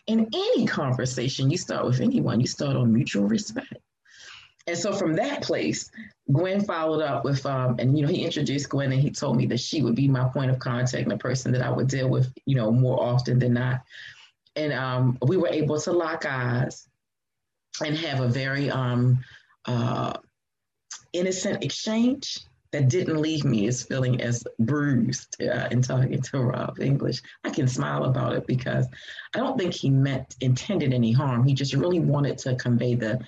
In 0.07 0.29
any 0.33 0.67
conversation 0.67 1.51
you 1.51 1.59
start 1.59 1.85
with 1.85 2.01
anyone, 2.01 2.41
you 2.41 2.47
start 2.47 2.77
on 2.77 2.93
mutual 2.93 3.25
respect. 3.25 3.75
And 4.67 4.79
so 4.79 4.93
from 4.93 5.15
that 5.15 5.43
place, 5.43 5.91
Gwen 6.33 6.65
followed 6.65 7.03
up 7.03 7.25
with, 7.25 7.45
um, 7.45 7.77
and 7.79 7.97
you 7.97 8.05
know, 8.05 8.13
he 8.13 8.25
introduced 8.25 8.71
Gwen 8.71 8.93
and 8.93 9.01
he 9.01 9.11
told 9.11 9.37
me 9.37 9.47
that 9.47 9.61
she 9.61 9.83
would 9.83 9.95
be 9.95 10.09
my 10.09 10.29
point 10.29 10.51
of 10.51 10.59
contact 10.59 11.03
and 11.03 11.11
the 11.11 11.19
person 11.19 11.53
that 11.53 11.63
I 11.63 11.71
would 11.71 11.89
deal 11.89 12.09
with, 12.09 12.33
you 12.47 12.57
know, 12.57 12.71
more 12.71 13.03
often 13.03 13.39
than 13.39 13.55
not. 13.55 13.83
And 14.57 14.73
um, 14.73 15.19
we 15.21 15.37
were 15.37 15.49
able 15.49 15.79
to 15.81 15.93
lock 15.93 16.25
eyes 16.25 16.89
and 17.85 17.97
have 17.99 18.21
a 18.21 18.29
very 18.29 18.71
um, 18.71 19.23
uh, 19.67 20.15
innocent 21.13 21.63
exchange 21.63 22.41
that 22.73 22.89
didn't 22.89 23.21
leave 23.21 23.45
me 23.45 23.69
as 23.69 23.83
feeling 23.83 24.21
as 24.21 24.45
bruised 24.59 25.41
uh, 25.43 25.69
in 25.71 25.83
talking 25.83 26.21
to 26.21 26.41
Rob 26.41 26.81
English. 26.81 27.21
I 27.45 27.51
can 27.51 27.69
smile 27.69 28.05
about 28.05 28.33
it 28.33 28.47
because 28.47 28.87
I 29.35 29.39
don't 29.39 29.59
think 29.59 29.75
he 29.75 29.91
meant 29.91 30.35
intended 30.41 30.93
any 30.93 31.13
harm. 31.13 31.47
He 31.47 31.55
just 31.55 31.75
really 31.75 32.01
wanted 32.01 32.39
to 32.39 32.57
convey 32.57 32.95
the 32.95 33.21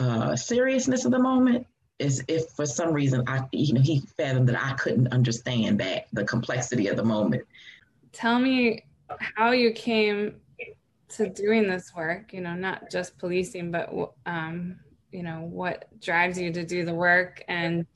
uh, 0.00 0.34
seriousness 0.34 1.04
of 1.04 1.12
the 1.12 1.18
moment. 1.18 1.66
is 1.98 2.24
if 2.28 2.48
for 2.56 2.64
some 2.64 2.92
reason 2.92 3.22
I, 3.26 3.42
you 3.52 3.74
know, 3.74 3.80
he 3.82 4.00
fathomed 4.16 4.48
that 4.48 4.60
I 4.60 4.72
couldn't 4.74 5.08
understand 5.08 5.78
that 5.80 6.06
the 6.12 6.24
complexity 6.24 6.88
of 6.88 6.96
the 6.96 7.04
moment. 7.04 7.42
Tell 8.12 8.38
me 8.38 8.84
how 9.36 9.50
you 9.50 9.72
came 9.72 10.36
to 11.10 11.28
doing 11.28 11.68
this 11.68 11.94
work. 11.94 12.32
You 12.32 12.40
know, 12.40 12.54
not 12.54 12.90
just 12.90 13.18
policing, 13.18 13.70
but 13.70 13.90
um, 14.24 14.76
you 15.12 15.22
know, 15.22 15.40
what 15.40 15.88
drives 16.00 16.38
you 16.38 16.52
to 16.52 16.64
do 16.64 16.84
the 16.84 16.94
work 16.94 17.44
and 17.48 17.86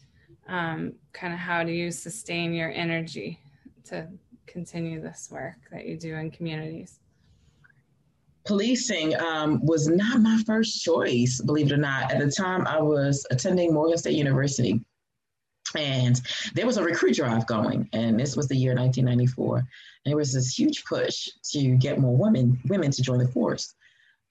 um, 0.48 0.92
kind 1.12 1.32
of 1.32 1.38
how 1.38 1.64
do 1.64 1.72
you 1.72 1.90
sustain 1.90 2.52
your 2.52 2.70
energy 2.70 3.40
to 3.84 4.08
continue 4.46 5.00
this 5.00 5.28
work 5.30 5.56
that 5.72 5.86
you 5.86 5.96
do 5.96 6.14
in 6.16 6.30
communities? 6.30 7.00
Policing 8.46 9.18
um, 9.20 9.64
was 9.64 9.88
not 9.88 10.20
my 10.20 10.42
first 10.46 10.82
choice, 10.82 11.40
believe 11.40 11.66
it 11.66 11.72
or 11.72 11.78
not. 11.78 12.12
At 12.12 12.18
the 12.18 12.30
time, 12.30 12.66
I 12.66 12.80
was 12.80 13.26
attending 13.30 13.72
Morgan 13.72 13.96
State 13.96 14.16
University, 14.16 14.80
and 15.74 16.20
there 16.54 16.66
was 16.66 16.76
a 16.76 16.82
recruit 16.82 17.16
drive 17.16 17.46
going, 17.46 17.88
and 17.92 18.20
this 18.20 18.36
was 18.36 18.46
the 18.46 18.56
year 18.56 18.74
1994. 18.74 19.58
And 19.58 19.66
there 20.04 20.16
was 20.16 20.32
this 20.32 20.58
huge 20.58 20.84
push 20.84 21.28
to 21.52 21.76
get 21.76 21.98
more 21.98 22.16
women 22.16 22.60
women 22.68 22.90
to 22.90 23.02
join 23.02 23.18
the 23.18 23.28
force. 23.28 23.74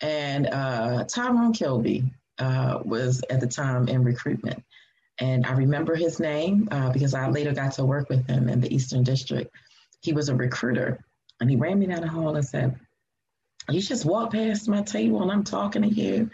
And 0.02 0.48
uh, 0.48 1.06
Tyrone 1.06 1.54
Kilby 1.54 2.04
uh, 2.38 2.80
was 2.84 3.24
at 3.30 3.40
the 3.40 3.48
time 3.48 3.88
in 3.88 4.04
recruitment. 4.04 4.64
And 5.20 5.46
I 5.46 5.54
remember 5.54 5.96
his 5.96 6.20
name 6.20 6.68
uh, 6.72 6.92
because 6.92 7.14
I 7.14 7.30
later 7.30 7.54
got 7.54 7.74
to 7.74 7.86
work 7.86 8.10
with 8.10 8.28
him 8.28 8.50
in 8.50 8.60
the 8.60 8.74
Eastern 8.74 9.04
District. 9.04 9.50
He 10.02 10.14
was 10.14 10.30
a 10.30 10.36
recruiter, 10.36 11.04
and 11.40 11.50
he 11.50 11.56
ran 11.56 11.80
me 11.80 11.86
down 11.86 12.02
the 12.02 12.08
hall 12.08 12.36
and 12.36 12.46
said, 12.46 12.80
You 13.70 13.82
just 13.82 14.06
walked 14.06 14.34
past 14.34 14.68
my 14.68 14.82
table 14.82 15.22
and 15.22 15.32
I'm 15.32 15.44
talking 15.44 15.84
to 15.84 15.88
you. 15.88 16.30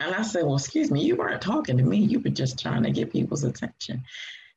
And 0.00 0.14
I 0.14 0.22
said, 0.22 0.44
Well, 0.44 0.56
excuse 0.56 0.90
me, 0.90 1.02
you 1.04 1.16
weren't 1.16 1.42
talking 1.42 1.78
to 1.78 1.84
me. 1.84 1.98
You 1.98 2.20
were 2.20 2.30
just 2.30 2.58
trying 2.58 2.82
to 2.82 2.90
get 2.90 3.12
people's 3.12 3.44
attention 3.44 4.02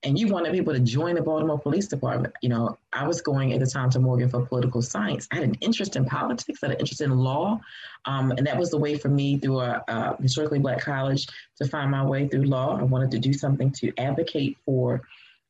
and 0.05 0.19
you 0.19 0.27
wanted 0.27 0.53
people 0.53 0.73
to 0.73 0.79
join 0.79 1.15
the 1.15 1.21
Baltimore 1.21 1.59
Police 1.59 1.87
Department. 1.87 2.33
You 2.41 2.49
know, 2.49 2.77
I 2.93 3.07
was 3.07 3.21
going 3.21 3.53
at 3.53 3.59
the 3.59 3.65
time 3.65 3.89
to 3.89 3.99
Morgan 3.99 4.29
for 4.29 4.45
political 4.45 4.81
science. 4.81 5.27
I 5.31 5.35
had 5.35 5.43
an 5.43 5.55
interest 5.61 5.95
in 5.95 6.05
politics, 6.05 6.59
I 6.61 6.67
had 6.67 6.75
an 6.75 6.79
interest 6.79 7.01
in 7.01 7.09
law, 7.09 7.59
um, 8.05 8.31
and 8.31 8.45
that 8.45 8.57
was 8.57 8.69
the 8.69 8.77
way 8.77 8.97
for 8.97 9.09
me 9.09 9.39
through 9.39 9.61
a, 9.61 9.83
a, 9.87 10.21
historically 10.21 10.59
black 10.59 10.81
college 10.81 11.27
to 11.57 11.67
find 11.67 11.89
my 11.89 12.05
way 12.05 12.27
through 12.27 12.43
law. 12.43 12.77
I 12.77 12.83
wanted 12.83 13.11
to 13.11 13.19
do 13.19 13.33
something 13.33 13.71
to 13.79 13.91
advocate 13.97 14.57
for 14.63 15.01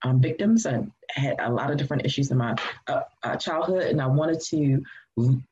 um, 0.03 0.22
victims. 0.22 0.65
I 0.65 0.84
had 1.10 1.36
a 1.39 1.51
lot 1.51 1.70
of 1.70 1.77
different 1.77 2.05
issues 2.05 2.32
in 2.32 2.38
my 2.38 2.55
uh, 2.88 3.01
uh, 3.24 3.36
childhood, 3.36 3.84
and 3.84 4.01
I 4.01 4.08
wanted 4.08 4.39
to 4.51 4.84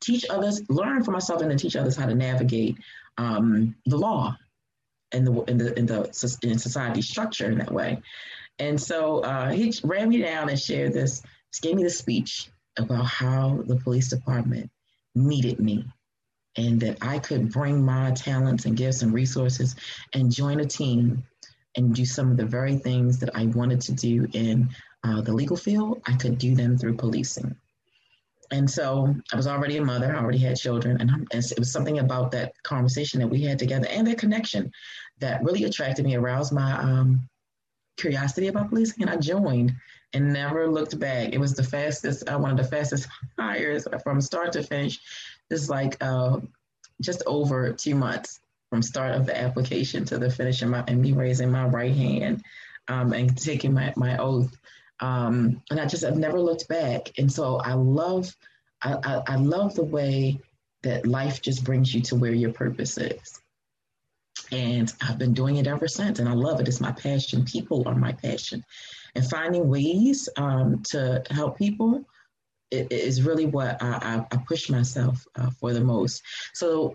teach 0.00 0.24
others, 0.30 0.62
learn 0.68 1.02
for 1.02 1.10
myself, 1.10 1.40
and 1.40 1.50
then 1.50 1.58
teach 1.58 1.76
others 1.76 1.96
how 1.96 2.06
to 2.06 2.14
navigate 2.14 2.76
um, 3.18 3.74
the 3.86 3.96
law 3.96 4.36
and 5.12 5.26
the 5.26 5.42
in 5.44 5.58
the 5.58 5.78
in 5.78 5.86
the 5.86 6.38
in 6.42 6.58
society 6.58 7.02
structure 7.02 7.50
in 7.50 7.58
that 7.58 7.72
way. 7.72 8.00
And 8.58 8.80
so 8.80 9.20
uh, 9.20 9.50
he 9.50 9.72
ran 9.82 10.08
me 10.08 10.18
down 10.22 10.48
and 10.48 10.58
shared 10.58 10.92
this, 10.92 11.22
gave 11.60 11.74
me 11.74 11.82
the 11.82 11.90
speech 11.90 12.50
about 12.78 13.06
how 13.06 13.62
the 13.66 13.76
police 13.76 14.08
department 14.08 14.70
needed 15.14 15.60
me 15.60 15.84
and 16.56 16.80
that 16.80 16.98
I 17.00 17.18
could 17.18 17.52
bring 17.52 17.84
my 17.84 18.12
talents 18.12 18.64
and 18.64 18.76
gifts 18.76 19.02
and 19.02 19.12
resources 19.12 19.74
and 20.12 20.30
join 20.30 20.60
a 20.60 20.64
team 20.64 21.24
and 21.76 21.94
do 21.94 22.04
some 22.04 22.30
of 22.30 22.36
the 22.36 22.46
very 22.46 22.76
things 22.76 23.18
that 23.18 23.34
I 23.34 23.46
wanted 23.46 23.80
to 23.82 23.92
do 23.92 24.26
in 24.32 24.68
uh, 25.02 25.20
the 25.20 25.32
legal 25.32 25.56
field. 25.56 26.00
I 26.06 26.14
could 26.14 26.38
do 26.38 26.54
them 26.54 26.78
through 26.78 26.96
policing. 26.96 27.56
And 28.50 28.70
so 28.70 29.14
I 29.32 29.36
was 29.36 29.46
already 29.46 29.76
a 29.78 29.84
mother, 29.84 30.14
I 30.14 30.20
already 30.20 30.38
had 30.38 30.56
children, 30.56 31.00
and, 31.00 31.10
and 31.10 31.44
it 31.44 31.58
was 31.58 31.72
something 31.72 31.98
about 31.98 32.30
that 32.32 32.52
conversation 32.62 33.20
that 33.20 33.28
we 33.28 33.42
had 33.42 33.58
together 33.58 33.86
and 33.90 34.06
that 34.06 34.18
connection 34.18 34.70
that 35.20 35.42
really 35.42 35.64
attracted 35.64 36.04
me, 36.04 36.14
aroused 36.14 36.52
my 36.52 36.72
um, 36.72 37.28
curiosity 37.96 38.48
about 38.48 38.68
policing 38.68 39.02
and 39.02 39.10
I 39.10 39.16
joined 39.16 39.72
and 40.12 40.32
never 40.32 40.68
looked 40.68 40.98
back. 40.98 41.32
It 41.32 41.38
was 41.38 41.54
the 41.54 41.62
fastest, 41.62 42.28
uh, 42.28 42.38
one 42.38 42.50
of 42.50 42.56
the 42.56 42.64
fastest 42.64 43.08
hires 43.38 43.86
from 44.02 44.20
start 44.20 44.52
to 44.52 44.62
finish. 44.62 45.00
It's 45.50 45.68
like 45.68 45.96
uh, 46.02 46.40
just 47.00 47.22
over 47.26 47.72
two 47.72 47.94
months 47.94 48.40
from 48.70 48.82
start 48.82 49.14
of 49.14 49.26
the 49.26 49.38
application 49.38 50.04
to 50.06 50.18
the 50.18 50.30
finish 50.30 50.62
and, 50.62 50.70
my, 50.70 50.84
and 50.88 51.00
me 51.00 51.12
raising 51.12 51.50
my 51.50 51.66
right 51.66 51.94
hand 51.94 52.42
um, 52.88 53.12
and 53.12 53.36
taking 53.36 53.72
my, 53.72 53.92
my 53.96 54.16
oath. 54.18 54.56
Um, 55.00 55.62
and 55.70 55.80
I 55.80 55.86
just, 55.86 56.04
I've 56.04 56.16
never 56.16 56.40
looked 56.40 56.68
back. 56.68 57.10
And 57.18 57.30
so 57.30 57.56
I 57.56 57.74
love, 57.74 58.34
I, 58.82 58.94
I, 59.02 59.22
I 59.34 59.36
love 59.36 59.74
the 59.74 59.84
way 59.84 60.40
that 60.82 61.06
life 61.06 61.42
just 61.42 61.64
brings 61.64 61.94
you 61.94 62.00
to 62.02 62.16
where 62.16 62.32
your 62.32 62.52
purpose 62.52 62.96
is. 62.98 63.40
And 64.52 64.92
I've 65.02 65.18
been 65.18 65.32
doing 65.32 65.56
it 65.56 65.66
ever 65.66 65.88
since, 65.88 66.18
and 66.18 66.28
I 66.28 66.32
love 66.34 66.60
it. 66.60 66.68
It's 66.68 66.80
my 66.80 66.92
passion. 66.92 67.44
People 67.44 67.88
are 67.88 67.94
my 67.94 68.12
passion. 68.12 68.64
And 69.14 69.28
finding 69.28 69.68
ways 69.68 70.28
um, 70.36 70.82
to 70.90 71.22
help 71.30 71.56
people 71.56 72.04
is 72.70 73.22
really 73.22 73.46
what 73.46 73.82
I, 73.82 74.24
I, 74.30 74.36
push 74.48 74.68
myself 74.68 75.24
uh, 75.36 75.50
for 75.50 75.72
the 75.72 75.80
most. 75.80 76.22
So 76.52 76.94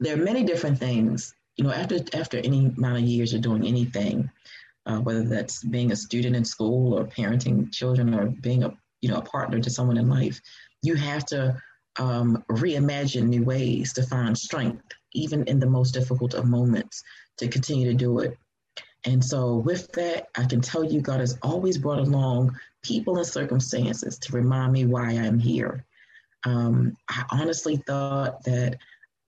there 0.00 0.14
are 0.14 0.24
many 0.24 0.42
different 0.42 0.78
things. 0.78 1.34
You 1.56 1.64
know, 1.64 1.70
after 1.70 1.98
after 2.14 2.38
any 2.38 2.66
amount 2.66 2.98
of 2.98 3.04
years 3.04 3.34
of 3.34 3.42
doing 3.42 3.66
anything, 3.66 4.30
uh, 4.86 4.98
whether 4.98 5.22
that's 5.22 5.62
being 5.64 5.92
a 5.92 5.96
student 5.96 6.36
in 6.36 6.44
school 6.44 6.94
or 6.94 7.04
parenting 7.04 7.72
children 7.72 8.14
or 8.14 8.26
being 8.26 8.64
a 8.64 8.72
you 9.00 9.08
know 9.08 9.18
a 9.18 9.22
partner 9.22 9.60
to 9.60 9.70
someone 9.70 9.98
in 9.98 10.08
life, 10.08 10.40
you 10.82 10.94
have 10.94 11.24
to 11.26 11.56
um, 11.98 12.42
reimagine 12.50 13.28
new 13.28 13.44
ways 13.44 13.92
to 13.92 14.02
find 14.02 14.36
strength 14.36 14.82
even 15.14 15.44
in 15.44 15.58
the 15.58 15.66
most 15.66 15.92
difficult 15.92 16.34
of 16.34 16.46
moments, 16.46 17.02
to 17.38 17.48
continue 17.48 17.86
to 17.90 17.94
do 17.94 18.20
it. 18.20 18.36
And 19.04 19.24
so, 19.24 19.56
with 19.56 19.90
that, 19.92 20.28
I 20.36 20.44
can 20.44 20.60
tell 20.60 20.84
you, 20.84 21.00
God 21.00 21.20
has 21.20 21.38
always 21.42 21.76
brought 21.76 21.98
along 21.98 22.56
people 22.82 23.16
and 23.16 23.26
circumstances 23.26 24.18
to 24.18 24.32
remind 24.32 24.72
me 24.72 24.86
why 24.86 25.10
I'm 25.10 25.38
here. 25.38 25.84
Um, 26.44 26.96
I 27.08 27.24
honestly 27.30 27.76
thought 27.76 28.44
that 28.44 28.78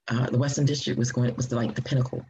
uh, 0.09 0.27
the 0.31 0.39
Western 0.39 0.65
District 0.65 0.99
was 0.99 1.13
going 1.13 1.35
was 1.35 1.51
like 1.51 1.75
the 1.75 1.83
pinnacle 1.83 2.25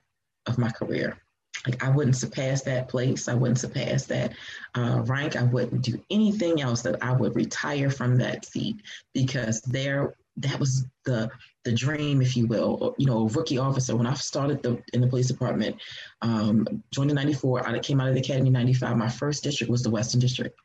of 0.47 0.59
my 0.59 0.71
career. 0.71 1.19
Like 1.66 1.82
I 1.82 1.88
wouldn't 1.88 2.16
surpass 2.16 2.62
that 2.62 2.88
place. 2.88 3.28
I 3.28 3.34
wouldn't 3.34 3.61
surpass 3.61 4.06
that 4.06 4.32
uh, 4.75 5.02
rank. 5.06 5.37
I 5.37 5.44
wouldn't 5.44 5.82
do 5.82 6.02
anything 6.11 6.61
else. 6.61 6.82
That 6.82 7.02
I 7.02 7.12
would 7.12 7.34
retire 7.34 7.90
from 7.90 8.16
that 8.18 8.44
seat 8.44 8.82
because 9.12 9.61
there 9.62 10.14
that 10.38 10.58
was 10.58 10.84
the 11.04 11.30
the 11.64 11.73
dream, 11.73 12.20
if 12.20 12.37
you 12.37 12.46
will. 12.46 12.94
You 12.99 13.06
know, 13.06 13.28
rookie 13.28 13.58
officer. 13.58 13.96
When 13.96 14.06
I 14.06 14.14
started 14.14 14.62
the, 14.62 14.82
in 14.92 15.00
the 15.00 15.06
police 15.06 15.28
department, 15.28 15.76
um, 16.23 16.82
joined 16.90 17.11
in 17.11 17.16
'94. 17.16 17.66
I 17.66 17.78
came 17.78 18.00
out 18.00 18.08
of 18.08 18.14
the 18.14 18.20
academy 18.20 18.49
in 18.49 18.52
'95. 18.52 18.96
My 18.96 19.08
first 19.08 19.42
district 19.42 19.70
was 19.70 19.82
the 19.82 19.90
Western 19.90 20.20
District. 20.20 20.58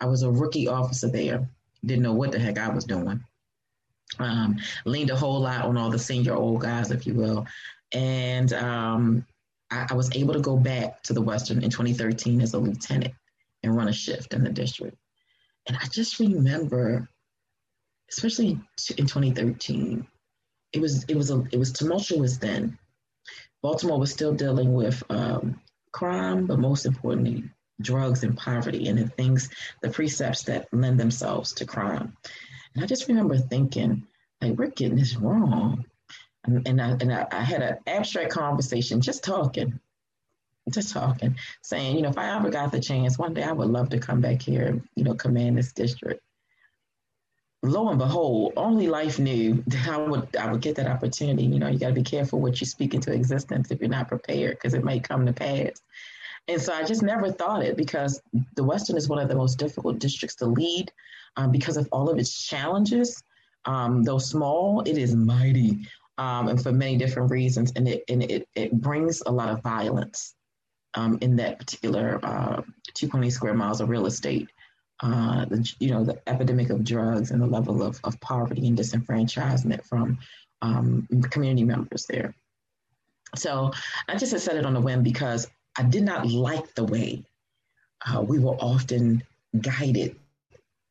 I 0.00 0.06
was 0.06 0.22
a 0.22 0.30
rookie 0.30 0.68
officer 0.68 1.08
there. 1.08 1.48
Didn't 1.84 2.02
know 2.02 2.14
what 2.14 2.32
the 2.32 2.38
heck 2.38 2.58
I 2.58 2.68
was 2.68 2.84
doing. 2.84 3.24
Um, 4.18 4.58
leaned 4.84 5.10
a 5.10 5.16
whole 5.16 5.40
lot 5.40 5.64
on 5.64 5.76
all 5.76 5.90
the 5.90 5.98
senior 5.98 6.34
old 6.34 6.60
guys, 6.60 6.90
if 6.90 7.06
you 7.06 7.14
will, 7.14 7.46
and 7.92 8.52
um, 8.52 9.26
I, 9.74 9.86
I 9.90 9.94
was 9.94 10.14
able 10.14 10.34
to 10.34 10.40
go 10.40 10.56
back 10.56 11.02
to 11.04 11.12
the 11.12 11.22
Western 11.22 11.62
in 11.62 11.70
2013 11.70 12.40
as 12.40 12.54
a 12.54 12.58
lieutenant 12.58 13.14
and 13.62 13.76
run 13.76 13.88
a 13.88 13.92
shift 13.92 14.34
in 14.34 14.44
the 14.44 14.50
district. 14.50 14.96
And 15.66 15.76
I 15.76 15.86
just 15.88 16.20
remember 16.20 17.08
especially 18.10 18.60
in 18.96 19.06
2013, 19.06 20.06
it 20.72 20.80
was 20.80 21.04
it 21.04 21.16
was 21.16 21.30
a, 21.30 21.42
it 21.52 21.58
was 21.58 21.72
tumultuous 21.72 22.38
then. 22.38 22.78
Baltimore 23.62 23.98
was 23.98 24.12
still 24.12 24.34
dealing 24.34 24.74
with 24.74 25.02
um, 25.08 25.60
crime, 25.92 26.46
but 26.46 26.58
most 26.58 26.84
importantly, 26.84 27.44
drugs 27.80 28.22
and 28.22 28.36
poverty 28.36 28.88
and 28.88 28.98
the 28.98 29.08
things, 29.08 29.48
the 29.82 29.90
precepts 29.90 30.42
that 30.44 30.68
lend 30.72 31.00
themselves 31.00 31.54
to 31.54 31.64
crime. 31.64 32.16
And 32.74 32.84
I 32.84 32.86
just 32.86 33.08
remember 33.08 33.38
thinking, 33.38 34.06
like, 34.42 34.58
we're 34.58 34.66
getting 34.66 34.96
this 34.96 35.16
wrong. 35.16 35.86
And, 36.44 36.80
I, 36.80 36.90
and 36.90 37.12
I, 37.12 37.26
I 37.30 37.40
had 37.40 37.62
an 37.62 37.78
abstract 37.86 38.30
conversation, 38.30 39.00
just 39.00 39.24
talking, 39.24 39.80
just 40.70 40.92
talking, 40.92 41.36
saying, 41.62 41.96
you 41.96 42.02
know, 42.02 42.10
if 42.10 42.18
I 42.18 42.36
ever 42.36 42.50
got 42.50 42.70
the 42.70 42.80
chance, 42.80 43.18
one 43.18 43.34
day 43.34 43.42
I 43.42 43.52
would 43.52 43.68
love 43.68 43.88
to 43.90 43.98
come 43.98 44.20
back 44.20 44.42
here 44.42 44.66
and, 44.66 44.82
you 44.94 45.04
know, 45.04 45.14
command 45.14 45.56
this 45.56 45.72
district 45.72 46.22
lo 47.64 47.88
and 47.88 47.98
behold, 47.98 48.52
only 48.56 48.86
life 48.86 49.18
knew 49.18 49.64
that 49.66 49.88
I 49.88 49.96
would 49.96 50.36
I 50.36 50.52
would 50.52 50.60
get 50.60 50.76
that 50.76 50.86
opportunity. 50.86 51.44
You 51.44 51.58
know, 51.58 51.68
you 51.68 51.78
got 51.78 51.88
to 51.88 51.94
be 51.94 52.02
careful 52.02 52.40
what 52.40 52.60
you 52.60 52.66
speak 52.66 52.94
into 52.94 53.12
existence 53.12 53.70
if 53.70 53.80
you're 53.80 53.88
not 53.88 54.08
prepared, 54.08 54.56
because 54.56 54.74
it 54.74 54.84
may 54.84 55.00
come 55.00 55.26
to 55.26 55.32
pass. 55.32 55.82
And 56.46 56.60
so 56.60 56.74
I 56.74 56.84
just 56.84 57.02
never 57.02 57.32
thought 57.32 57.64
it 57.64 57.76
because 57.76 58.20
the 58.54 58.64
Western 58.64 58.98
is 58.98 59.08
one 59.08 59.18
of 59.18 59.28
the 59.28 59.34
most 59.34 59.58
difficult 59.58 59.98
districts 59.98 60.36
to 60.36 60.46
lead 60.46 60.92
um, 61.36 61.50
because 61.50 61.78
of 61.78 61.88
all 61.90 62.10
of 62.10 62.18
its 62.18 62.46
challenges. 62.46 63.22
Um, 63.64 64.02
though 64.02 64.18
small, 64.18 64.82
it 64.82 64.98
is 64.98 65.14
mighty, 65.14 65.86
um, 66.18 66.48
and 66.48 66.62
for 66.62 66.72
many 66.72 66.96
different 66.96 67.30
reasons, 67.30 67.72
and 67.76 67.88
it 67.88 68.04
and 68.08 68.22
it 68.22 68.48
it 68.54 68.72
brings 68.72 69.22
a 69.26 69.32
lot 69.32 69.48
of 69.48 69.62
violence 69.62 70.34
um, 70.94 71.18
in 71.20 71.36
that 71.36 71.58
particular 71.58 72.20
uh, 72.22 72.62
2.8 72.94 73.32
square 73.32 73.54
miles 73.54 73.80
of 73.80 73.88
real 73.88 74.06
estate. 74.06 74.48
Uh, 75.02 75.44
the, 75.46 75.74
you 75.80 75.90
know, 75.90 76.04
the 76.04 76.16
epidemic 76.28 76.70
of 76.70 76.84
drugs 76.84 77.32
and 77.32 77.42
the 77.42 77.46
level 77.46 77.82
of, 77.82 77.98
of 78.04 78.18
poverty 78.20 78.68
and 78.68 78.78
disenfranchisement 78.78 79.84
from 79.84 80.16
um, 80.62 81.06
community 81.30 81.64
members 81.64 82.06
there. 82.06 82.32
So 83.34 83.72
I 84.08 84.16
just 84.16 84.38
said 84.38 84.56
it 84.56 84.64
on 84.64 84.76
a 84.76 84.80
whim 84.80 85.02
because 85.02 85.48
I 85.76 85.82
did 85.82 86.04
not 86.04 86.26
like 86.26 86.74
the 86.74 86.84
way 86.84 87.24
uh, 88.06 88.22
we 88.22 88.38
were 88.38 88.54
often 88.54 89.22
guided 89.60 90.16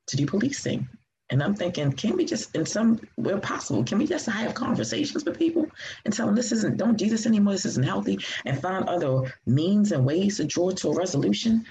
to 0.07 0.17
do 0.17 0.25
policing. 0.25 0.87
And 1.33 1.41
I'm 1.41 1.55
thinking, 1.55 1.91
can 1.91 2.15
we 2.15 2.25
just, 2.25 2.55
in 2.55 2.63
some 2.63 3.01
way 3.17 3.35
possible, 3.39 3.83
can 3.83 3.97
we 3.97 4.05
just 4.05 4.27
have 4.27 4.53
conversations 4.53 5.25
with 5.25 5.35
people 5.35 5.65
and 6.05 6.13
tell 6.13 6.27
them 6.27 6.35
this 6.35 6.51
isn't, 6.51 6.77
don't 6.77 6.95
do 6.95 7.09
this 7.09 7.25
anymore, 7.25 7.53
this 7.53 7.65
isn't 7.65 7.83
healthy, 7.83 8.19
and 8.45 8.61
find 8.61 8.87
other 8.87 9.33
means 9.47 9.91
and 9.93 10.05
ways 10.05 10.37
to 10.37 10.45
draw 10.45 10.69
to 10.69 10.89
a 10.89 10.95
resolution? 10.95 11.65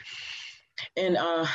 And 0.97 1.17
uh, 1.17 1.47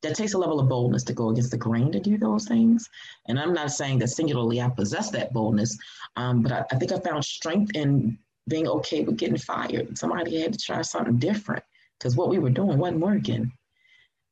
that 0.00 0.14
takes 0.14 0.32
a 0.32 0.38
level 0.38 0.60
of 0.60 0.70
boldness 0.70 1.04
to 1.04 1.12
go 1.12 1.28
against 1.28 1.50
the 1.50 1.58
grain 1.58 1.92
to 1.92 2.00
do 2.00 2.16
those 2.16 2.48
things. 2.48 2.88
And 3.28 3.38
I'm 3.38 3.52
not 3.52 3.70
saying 3.70 3.98
that 3.98 4.08
singularly 4.08 4.62
I 4.62 4.70
possess 4.70 5.10
that 5.10 5.34
boldness, 5.34 5.76
um, 6.16 6.40
but 6.40 6.52
I, 6.52 6.64
I 6.72 6.76
think 6.76 6.90
I 6.90 7.00
found 7.00 7.22
strength 7.22 7.72
in 7.74 8.16
being 8.48 8.66
okay 8.66 9.02
with 9.02 9.18
getting 9.18 9.36
fired. 9.36 9.98
Somebody 9.98 10.40
had 10.40 10.54
to 10.54 10.58
try 10.58 10.80
something 10.80 11.18
different 11.18 11.62
because 11.98 12.16
what 12.16 12.30
we 12.30 12.38
were 12.38 12.48
doing 12.48 12.78
wasn't 12.78 13.00
working. 13.00 13.52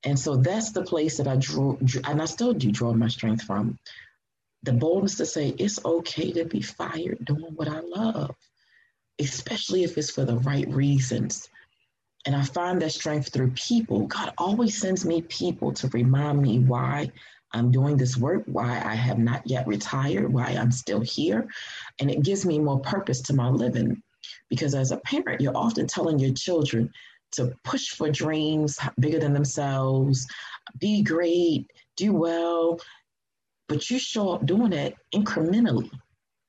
And 0.04 0.18
so 0.18 0.36
that's 0.36 0.72
the 0.72 0.82
place 0.82 1.18
that 1.18 1.28
I 1.28 1.36
drew, 1.36 1.78
and 2.04 2.22
I 2.22 2.24
still 2.24 2.54
do 2.54 2.70
draw 2.70 2.92
my 2.92 3.08
strength 3.08 3.42
from. 3.42 3.78
The 4.62 4.72
boldness 4.72 5.16
to 5.16 5.26
say 5.26 5.48
it's 5.48 5.84
okay 5.84 6.32
to 6.32 6.44
be 6.44 6.62
fired 6.62 7.24
doing 7.24 7.52
what 7.54 7.68
I 7.68 7.80
love, 7.80 8.34
especially 9.18 9.84
if 9.84 9.96
it's 9.98 10.10
for 10.10 10.24
the 10.24 10.38
right 10.38 10.68
reasons. 10.68 11.48
And 12.26 12.36
I 12.36 12.42
find 12.42 12.80
that 12.82 12.92
strength 12.92 13.32
through 13.32 13.52
people. 13.52 14.06
God 14.06 14.32
always 14.36 14.78
sends 14.78 15.06
me 15.06 15.22
people 15.22 15.72
to 15.74 15.88
remind 15.88 16.42
me 16.42 16.58
why 16.58 17.10
I'm 17.52 17.70
doing 17.70 17.96
this 17.96 18.16
work, 18.16 18.44
why 18.46 18.82
I 18.84 18.94
have 18.94 19.18
not 19.18 19.46
yet 19.46 19.66
retired, 19.66 20.32
why 20.32 20.48
I'm 20.48 20.70
still 20.70 21.00
here. 21.00 21.48
And 21.98 22.10
it 22.10 22.22
gives 22.22 22.44
me 22.44 22.58
more 22.58 22.80
purpose 22.80 23.22
to 23.22 23.34
my 23.34 23.48
living. 23.48 24.02
Because 24.48 24.74
as 24.74 24.92
a 24.92 24.98
parent, 24.98 25.40
you're 25.40 25.56
often 25.56 25.86
telling 25.86 26.18
your 26.18 26.34
children 26.34 26.92
to 27.32 27.54
push 27.64 27.90
for 27.90 28.10
dreams 28.10 28.78
bigger 28.98 29.18
than 29.18 29.32
themselves, 29.32 30.26
be 30.78 31.02
great, 31.02 31.70
do 31.96 32.12
well. 32.12 32.80
But 33.68 33.88
you 33.90 33.98
show 33.98 34.30
up 34.30 34.46
doing 34.46 34.72
it 34.72 34.96
incrementally 35.14 35.90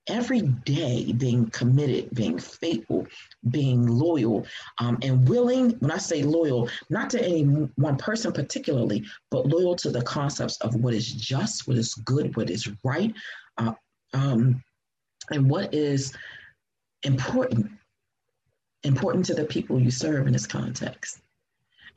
every 0.08 0.42
day 0.42 1.12
being 1.14 1.50
committed, 1.52 2.10
being 2.14 2.38
faithful, 2.40 3.06
being 3.50 3.86
loyal, 3.86 4.46
um, 4.80 4.98
and 5.02 5.28
willing. 5.28 5.72
When 5.80 5.92
I 5.92 5.98
say 5.98 6.24
loyal, 6.24 6.70
not 6.90 7.10
to 7.12 7.24
any 7.24 7.44
one 7.76 7.98
person 7.98 8.32
particularly, 8.32 9.06
but 9.30 9.46
loyal 9.46 9.76
to 9.78 9.92
the 9.92 10.02
concepts 10.02 10.58
of 10.58 10.76
what 10.76 10.94
is 10.94 11.12
just, 11.12 11.68
what 11.68 11.78
is 11.78 11.94
good, 11.94 12.36
what 12.36 12.50
is 12.50 12.70
right, 12.84 13.14
uh, 13.58 13.74
um, 14.14 14.64
and 15.30 15.50
what 15.50 15.74
is 15.74 16.14
important, 17.04 17.72
important 18.84 19.26
to 19.26 19.34
the 19.34 19.46
people 19.46 19.80
you 19.80 19.92
serve 19.92 20.28
in 20.28 20.34
this 20.34 20.48
context. 20.48 21.22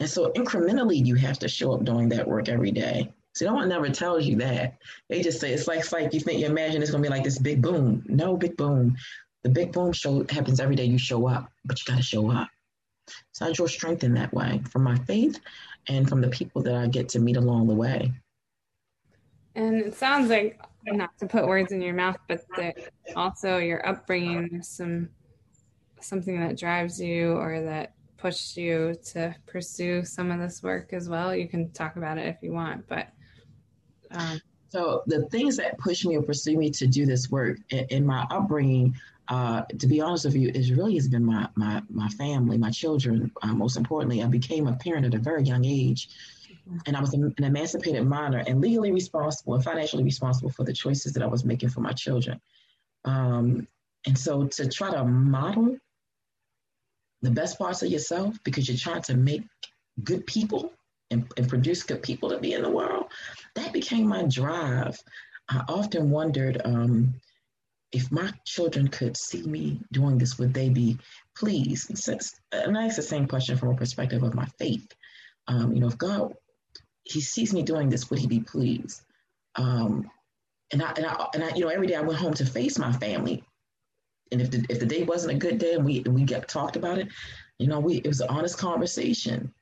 And 0.01 0.09
so 0.09 0.33
incrementally, 0.33 1.05
you 1.05 1.15
have 1.15 1.39
to 1.41 1.49
show 1.49 1.73
up 1.73 1.85
doing 1.85 2.09
that 2.11 2.27
work 2.27 2.49
every 2.49 2.71
day. 2.71 3.13
So 3.33 3.47
no 3.47 3.55
one 3.55 3.69
never 3.69 3.89
tells 3.89 4.27
you 4.27 4.37
that. 4.37 4.77
They 5.09 5.21
just 5.21 5.41
say 5.41 5.53
it's 5.53 5.67
like 5.67 5.81
it's 5.81 5.93
like 5.93 6.13
you 6.13 6.21
think 6.21 6.41
you 6.41 6.47
imagine 6.47 6.83
it's 6.83 6.91
gonna 6.91 7.03
be 7.03 7.09
like 7.09 7.25
this 7.25 7.39
big 7.39 7.63
boom. 7.63 8.05
No 8.07 8.37
big 8.37 8.57
boom. 8.57 8.97
The 9.43 9.51
big 9.51 9.73
boom 9.73 9.93
show 9.93 10.25
happens 10.31 10.61
every 10.61 10.77
day 10.77 10.85
you 10.85 10.99
show 10.99 11.27
up, 11.29 11.51
but 11.65 11.79
you 11.79 11.93
gotta 11.93 12.03
show 12.03 12.31
up. 12.31 12.49
So 13.33 13.47
I 13.47 13.53
draw 13.53 13.67
strength 13.67 14.05
in 14.05 14.15
that 14.15 14.33
way 14.33 14.63
from 14.71 14.83
my 14.83 14.97
faith 15.01 15.41
and 15.89 16.09
from 16.09 16.21
the 16.21 16.29
people 16.29 16.63
that 16.63 16.75
I 16.75 16.87
get 16.87 17.09
to 17.11 17.19
meet 17.19 17.37
along 17.37 17.67
the 17.67 17.75
way. 17.75 18.13
And 19.57 19.81
it 19.81 19.95
sounds 19.95 20.31
like 20.31 20.61
not 20.87 21.17
to 21.19 21.27
put 21.27 21.47
words 21.47 21.73
in 21.73 21.81
your 21.81 21.95
mouth, 21.95 22.17
but 22.29 22.45
also 23.17 23.59
your 23.59 23.87
upbringing, 23.87 24.63
some 24.63 25.09
something 26.05 26.41
that 26.41 26.59
drives 26.59 27.01
you 27.01 27.33
or 27.33 27.61
that 27.63 27.95
pushed 28.17 28.57
you 28.57 28.95
to 29.13 29.35
pursue 29.47 30.05
some 30.05 30.31
of 30.31 30.41
this 30.41 30.63
work 30.63 30.93
as 30.93 31.09
well. 31.09 31.35
You 31.35 31.49
can 31.49 31.71
talk 31.73 31.97
about 31.97 32.19
it 32.19 32.27
if 32.27 32.37
you 32.43 32.53
want, 32.53 32.87
but 32.89 33.09
um, 34.11 34.41
so 34.69 35.03
the 35.07 35.27
things 35.27 35.57
that 35.59 35.79
push 35.79 36.05
me 36.05 36.17
or 36.17 36.23
pursue 36.23 36.57
me 36.57 36.71
to 36.71 36.87
do 36.87 37.07
this 37.07 37.31
work 37.31 37.59
in, 37.71 37.87
in 37.91 38.07
my 38.07 38.27
upbringing, 38.31 38.97
uh, 39.29 39.63
to 39.79 39.87
be 39.87 40.01
honest 40.01 40.25
with 40.25 40.35
you, 40.35 40.49
is 40.49 40.73
really 40.73 40.95
has 40.97 41.07
been 41.07 41.25
my 41.25 41.49
my 41.55 41.81
my 41.89 42.09
family, 42.09 42.59
my 42.59 42.71
children. 42.71 43.31
Uh, 43.43 43.55
most 43.55 43.77
importantly, 43.77 44.23
I 44.23 44.27
became 44.27 44.67
a 44.67 44.73
parent 44.73 45.07
at 45.07 45.15
a 45.15 45.19
very 45.19 45.45
young 45.45 45.65
age, 45.65 46.09
and 46.87 46.97
I 46.97 47.01
was 47.01 47.15
an 47.15 47.35
emancipated 47.39 48.05
minor 48.07 48.43
and 48.47 48.61
legally 48.61 48.91
responsible 48.91 49.55
and 49.55 49.63
financially 49.63 50.03
responsible 50.03 50.51
for 50.51 50.65
the 50.65 50.73
choices 50.73 51.13
that 51.13 51.23
I 51.23 51.27
was 51.27 51.45
making 51.45 51.69
for 51.69 51.81
my 51.81 51.93
children. 51.93 52.41
Um, 53.05 53.69
and 54.07 54.19
so 54.19 54.47
to 54.47 54.69
try 54.69 54.91
to 54.91 55.05
model 55.05 55.77
the 57.25 57.31
best 57.31 57.59
parts 57.59 57.83
of 57.83 57.91
yourself 57.91 58.37
because 58.45 58.69
you're 58.69 58.77
trying 58.77 59.03
to 59.03 59.17
make 59.17 59.43
good 60.03 60.27
people 60.27 60.73
and, 61.11 61.31
and 61.37 61.49
produce 61.49 61.83
good 61.83 62.03
people 62.03 62.31
to 62.31 62.39
be 62.39 62.53
in 62.53 62.63
the 62.63 62.71
world, 62.71 63.07
that 63.55 63.73
became 63.73 64.07
my 64.07 64.25
drive. 64.25 64.99
I 65.49 65.63
often 65.69 66.11
wondered 66.11 66.61
um, 66.65 67.15
if 67.93 68.11
my 68.11 68.33
children 68.45 68.89
could 68.89 69.17
see 69.17 69.43
me 69.43 69.81
doing 69.93 70.19
this, 70.19 70.39
would 70.39 70.53
they 70.53 70.69
be 70.69 70.99
pleased? 71.37 71.91
And, 71.91 71.99
since, 71.99 72.35
and 72.51 72.77
I 72.77 72.87
ask 72.87 72.97
the 72.97 73.03
same 73.03 73.27
question 73.27 73.57
from 73.57 73.71
a 73.71 73.77
perspective 73.77 74.23
of 74.23 74.35
my 74.35 74.47
faith. 74.59 74.87
Um, 75.47 75.73
you 75.73 75.81
know, 75.81 75.89
if 75.89 75.99
God, 75.99 76.35
He 77.05 77.21
sees 77.21 77.53
me 77.53 77.63
doing 77.63 77.89
this, 77.89 78.11
would 78.11 78.19
He 78.19 78.27
be 78.27 78.41
pleased? 78.41 79.03
Um, 79.55 80.11
and 80.73 80.83
I, 80.83 80.93
and 80.97 81.07
I, 81.07 81.27
and 81.35 81.45
I, 81.45 81.55
you 81.55 81.61
know, 81.61 81.69
every 81.69 81.87
day 81.87 81.95
I 81.95 82.01
went 82.01 82.19
home 82.19 82.35
to 82.35 82.47
face 82.47 82.79
my 82.79 82.93
family. 82.93 83.45
And 84.35 84.43
if 84.43 84.51
the, 84.51 84.67
if 84.69 84.81
the 84.81 84.87
day 84.87 85.05
wasn't 85.05 85.35
a 85.35 85.39
good 85.39 85.59
day 85.59 85.75
and 85.75 85.85
we, 85.85 86.01
we 86.01 86.27
talked 86.27 86.77
about 86.77 86.99
it, 86.99 87.09
you 87.59 87.69
know, 87.69 87.81
we, 87.81 87.99
it 87.99 88.09
was 88.09 88.21
an 88.21 88.29
honest 88.29 88.59
conversation 88.59 89.55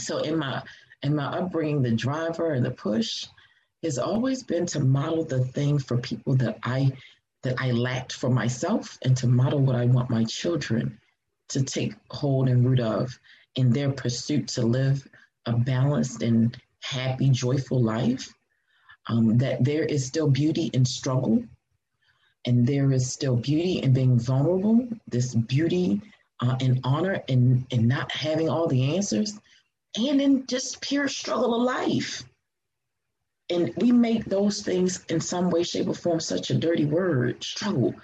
so 0.00 0.18
in 0.18 0.38
my 0.38 0.62
in 1.02 1.14
my 1.14 1.26
upbringing, 1.26 1.82
the 1.82 1.92
driver 1.92 2.52
and 2.52 2.64
the 2.64 2.70
push 2.70 3.26
has 3.82 3.98
always 3.98 4.42
been 4.42 4.66
to 4.66 4.80
model 4.80 5.24
the 5.24 5.44
thing 5.44 5.78
for 5.78 5.98
people 5.98 6.34
that 6.36 6.58
I 6.62 6.92
that 7.42 7.60
I 7.60 7.70
lacked 7.70 8.12
for 8.12 8.30
myself 8.30 8.98
and 9.04 9.16
to 9.18 9.28
model 9.28 9.60
what 9.60 9.76
I 9.76 9.86
want 9.86 10.10
my 10.10 10.24
children 10.24 10.98
to 11.50 11.62
take 11.62 11.94
hold 12.10 12.48
and 12.48 12.68
root 12.68 12.80
of 12.80 13.18
in 13.54 13.70
their 13.70 13.92
pursuit 13.92 14.48
to 14.48 14.62
live 14.62 15.06
a 15.46 15.52
balanced 15.52 16.22
and 16.22 16.56
happy, 16.82 17.30
joyful 17.30 17.82
life. 17.82 18.32
Um, 19.10 19.38
that 19.38 19.64
there 19.64 19.84
is 19.84 20.04
still 20.06 20.28
beauty 20.28 20.70
in 20.74 20.84
struggle, 20.84 21.42
and 22.48 22.66
there 22.66 22.90
is 22.92 23.12
still 23.12 23.36
beauty 23.36 23.74
in 23.84 23.92
being 23.92 24.18
vulnerable. 24.18 24.88
This 25.06 25.34
beauty 25.34 26.00
uh, 26.40 26.56
and 26.64 26.80
honor 26.82 27.22
in 27.28 27.66
in 27.74 27.86
not 27.86 28.10
having 28.10 28.48
all 28.48 28.66
the 28.66 28.96
answers, 28.96 29.38
and 29.96 30.20
in 30.20 30.46
just 30.46 30.80
pure 30.80 31.08
struggle 31.08 31.54
of 31.54 31.62
life. 31.62 32.24
And 33.50 33.72
we 33.76 33.92
make 33.92 34.24
those 34.24 34.62
things 34.62 35.04
in 35.08 35.20
some 35.20 35.50
way, 35.50 35.62
shape, 35.62 35.88
or 35.88 35.94
form 35.94 36.20
such 36.20 36.50
a 36.50 36.54
dirty 36.54 36.84
word, 36.84 37.42
struggle, 37.42 37.94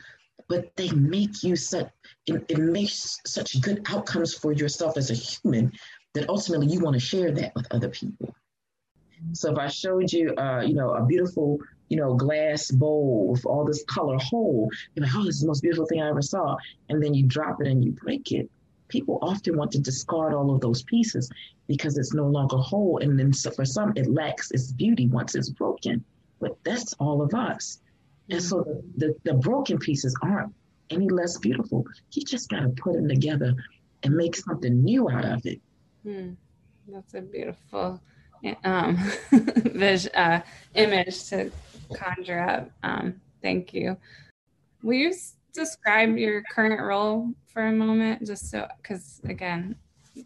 but 0.48 0.74
they 0.76 0.90
make 0.90 1.42
you 1.42 1.54
such, 1.54 1.88
it, 2.26 2.44
it 2.48 2.58
makes 2.58 3.20
such 3.26 3.60
good 3.60 3.82
outcomes 3.92 4.32
for 4.32 4.52
yourself 4.52 4.96
as 4.96 5.10
a 5.10 5.14
human 5.14 5.70
that 6.14 6.28
ultimately 6.30 6.68
you 6.68 6.80
want 6.80 6.94
to 6.94 7.00
share 7.00 7.30
that 7.32 7.54
with 7.54 7.66
other 7.72 7.90
people. 7.90 8.34
So 9.32 9.52
if 9.52 9.58
I 9.58 9.68
showed 9.68 10.10
you, 10.12 10.34
uh, 10.36 10.62
you 10.66 10.74
know, 10.74 10.90
a 10.94 11.04
beautiful, 11.04 11.58
you 11.88 11.96
know, 11.96 12.14
glass 12.14 12.70
bowl 12.70 13.28
with 13.30 13.44
all 13.46 13.64
this 13.64 13.84
color 13.84 14.16
whole. 14.18 14.70
you're 14.94 15.06
like, 15.06 15.14
oh, 15.14 15.24
this 15.24 15.36
is 15.36 15.40
the 15.42 15.46
most 15.46 15.62
beautiful 15.62 15.86
thing 15.86 16.02
I 16.02 16.08
ever 16.08 16.22
saw. 16.22 16.56
And 16.88 17.02
then 17.02 17.14
you 17.14 17.26
drop 17.26 17.60
it 17.60 17.66
and 17.66 17.84
you 17.84 17.92
break 17.92 18.32
it 18.32 18.48
people 18.88 19.18
often 19.22 19.56
want 19.56 19.72
to 19.72 19.80
discard 19.80 20.34
all 20.34 20.54
of 20.54 20.60
those 20.60 20.82
pieces 20.84 21.28
because 21.66 21.98
it's 21.98 22.14
no 22.14 22.26
longer 22.26 22.56
whole. 22.56 22.98
And 22.98 23.18
then 23.18 23.32
so 23.32 23.50
for 23.50 23.64
some, 23.64 23.92
it 23.96 24.06
lacks 24.06 24.50
its 24.52 24.70
beauty 24.70 25.08
once 25.08 25.34
it's 25.34 25.50
broken. 25.50 26.04
But 26.40 26.56
that's 26.64 26.92
all 26.94 27.20
of 27.20 27.34
us. 27.34 27.80
And 28.30 28.42
so 28.42 28.62
the, 28.62 28.82
the, 28.96 29.14
the 29.24 29.34
broken 29.34 29.78
pieces 29.78 30.16
aren't 30.22 30.54
any 30.90 31.08
less 31.08 31.38
beautiful. 31.38 31.84
You 32.12 32.22
just 32.24 32.48
got 32.48 32.60
to 32.60 32.68
put 32.68 32.94
them 32.94 33.08
together 33.08 33.54
and 34.02 34.14
make 34.14 34.36
something 34.36 34.84
new 34.84 35.10
out 35.10 35.24
of 35.24 35.44
it. 35.44 35.60
Hmm. 36.04 36.32
That's 36.86 37.14
a 37.14 37.22
beautiful 37.22 38.00
um, 38.62 39.12
uh, 40.14 40.40
image 40.74 41.24
to 41.30 41.50
conjure 41.94 42.40
up. 42.40 42.70
Um, 42.82 43.20
thank 43.42 43.74
you. 43.74 43.96
Will 44.82 44.94
you 44.94 45.14
describe 45.52 46.16
your 46.16 46.42
current 46.50 46.80
role 46.80 47.30
for 47.46 47.66
a 47.66 47.72
moment? 47.72 48.26
Just 48.26 48.50
so, 48.50 48.66
because 48.82 49.20
again, 49.24 49.76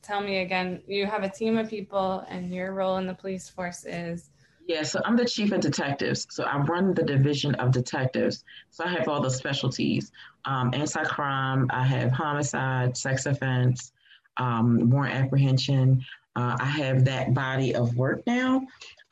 tell 0.02 0.20
me 0.20 0.38
again, 0.38 0.82
you 0.86 1.06
have 1.06 1.22
a 1.22 1.30
team 1.30 1.58
of 1.58 1.68
people 1.68 2.24
and 2.28 2.52
your 2.52 2.72
role 2.72 2.98
in 2.98 3.06
the 3.06 3.14
police 3.14 3.48
force 3.48 3.84
is? 3.84 4.30
Yeah, 4.66 4.82
so 4.82 5.00
I'm 5.06 5.16
the 5.16 5.24
chief 5.24 5.52
of 5.52 5.60
detectives. 5.60 6.26
So 6.30 6.44
I 6.44 6.58
run 6.58 6.92
the 6.92 7.02
division 7.02 7.54
of 7.54 7.72
detectives. 7.72 8.44
So 8.70 8.84
I 8.84 8.88
have 8.88 9.08
all 9.08 9.22
the 9.22 9.30
specialties 9.30 10.12
um, 10.48 10.70
anti 10.72 11.04
crime, 11.04 11.66
I 11.70 11.84
have 11.84 12.10
homicide, 12.10 12.96
sex 12.96 13.26
offense, 13.26 13.92
um, 14.38 14.88
warrant 14.90 15.14
apprehension. 15.14 16.04
Uh, 16.34 16.56
I 16.58 16.66
have 16.66 17.04
that 17.04 17.34
body 17.34 17.74
of 17.74 17.96
work 17.96 18.22
now. 18.26 18.62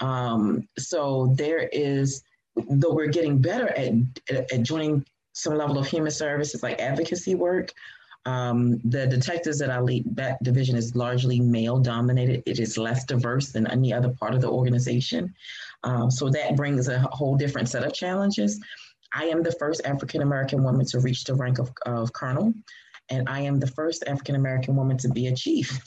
Um, 0.00 0.68
so 0.78 1.34
there 1.36 1.68
is, 1.72 2.22
though 2.68 2.94
we're 2.94 3.06
getting 3.06 3.38
better 3.38 3.68
at, 3.68 3.92
at, 4.30 4.52
at 4.52 4.62
doing 4.62 5.04
some 5.32 5.56
level 5.56 5.78
of 5.78 5.86
human 5.86 6.10
services 6.10 6.62
like 6.62 6.80
advocacy 6.80 7.34
work, 7.34 7.72
um, 8.24 8.80
the 8.84 9.06
detectives 9.06 9.58
that 9.60 9.70
I 9.70 9.80
lead, 9.80 10.04
that 10.16 10.42
division 10.42 10.76
is 10.76 10.96
largely 10.96 11.38
male 11.38 11.78
dominated. 11.78 12.42
It 12.44 12.58
is 12.58 12.76
less 12.76 13.04
diverse 13.04 13.52
than 13.52 13.70
any 13.70 13.92
other 13.92 14.08
part 14.08 14.34
of 14.34 14.40
the 14.40 14.50
organization. 14.50 15.32
Um, 15.84 16.10
so 16.10 16.28
that 16.30 16.56
brings 16.56 16.88
a 16.88 16.98
whole 17.12 17.36
different 17.36 17.68
set 17.68 17.84
of 17.84 17.92
challenges. 17.92 18.60
I 19.14 19.26
am 19.26 19.42
the 19.42 19.52
first 19.52 19.82
African 19.84 20.22
American 20.22 20.64
woman 20.64 20.84
to 20.86 20.98
reach 20.98 21.24
the 21.24 21.34
rank 21.34 21.58
of, 21.58 21.70
of 21.86 22.12
colonel, 22.12 22.52
and 23.10 23.28
I 23.28 23.40
am 23.40 23.60
the 23.60 23.68
first 23.68 24.02
African 24.08 24.34
American 24.34 24.74
woman 24.74 24.98
to 24.98 25.08
be 25.08 25.28
a 25.28 25.34
chief 25.34 25.80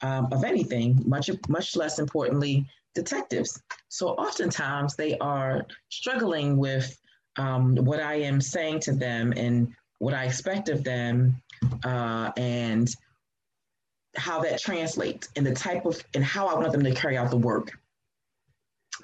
um, 0.00 0.28
of 0.32 0.44
anything, 0.44 1.02
much, 1.04 1.30
much 1.48 1.76
less 1.76 1.98
importantly, 1.98 2.66
detectives. 2.96 3.62
So 3.88 4.08
oftentimes 4.08 4.96
they 4.96 5.16
are 5.18 5.64
struggling 5.90 6.56
with 6.56 6.98
um, 7.36 7.76
what 7.76 8.00
I 8.00 8.14
am 8.14 8.40
saying 8.40 8.80
to 8.80 8.92
them 8.92 9.32
and 9.36 9.72
what 9.98 10.14
I 10.14 10.24
expect 10.24 10.68
of 10.68 10.82
them 10.82 11.40
uh, 11.84 12.32
and 12.36 12.88
how 14.16 14.40
that 14.40 14.60
translates 14.60 15.28
and 15.36 15.46
the 15.46 15.54
type 15.54 15.84
of 15.84 16.02
and 16.14 16.24
how 16.24 16.46
I 16.48 16.54
want 16.54 16.72
them 16.72 16.82
to 16.84 16.94
carry 16.94 17.16
out 17.16 17.30
the 17.30 17.36
work. 17.36 17.78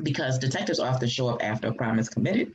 Because 0.02 0.38
detectives 0.38 0.80
often 0.80 1.08
show 1.08 1.28
up 1.28 1.44
after 1.44 1.68
a 1.68 1.74
crime 1.74 1.98
is 1.98 2.08
committed, 2.08 2.52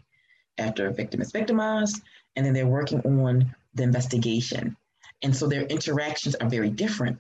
after 0.58 0.88
a 0.88 0.94
victim 0.94 1.22
is 1.22 1.32
victimized, 1.32 2.02
and 2.36 2.44
then 2.44 2.54
they're 2.54 2.66
working 2.66 3.00
on 3.02 3.56
the 3.76 3.84
investigation. 3.84 4.76
And 5.22 5.36
so 5.36 5.48
their 5.48 5.64
interactions 5.64 6.34
are 6.36 6.50
very 6.50 6.72
different. 6.72 7.20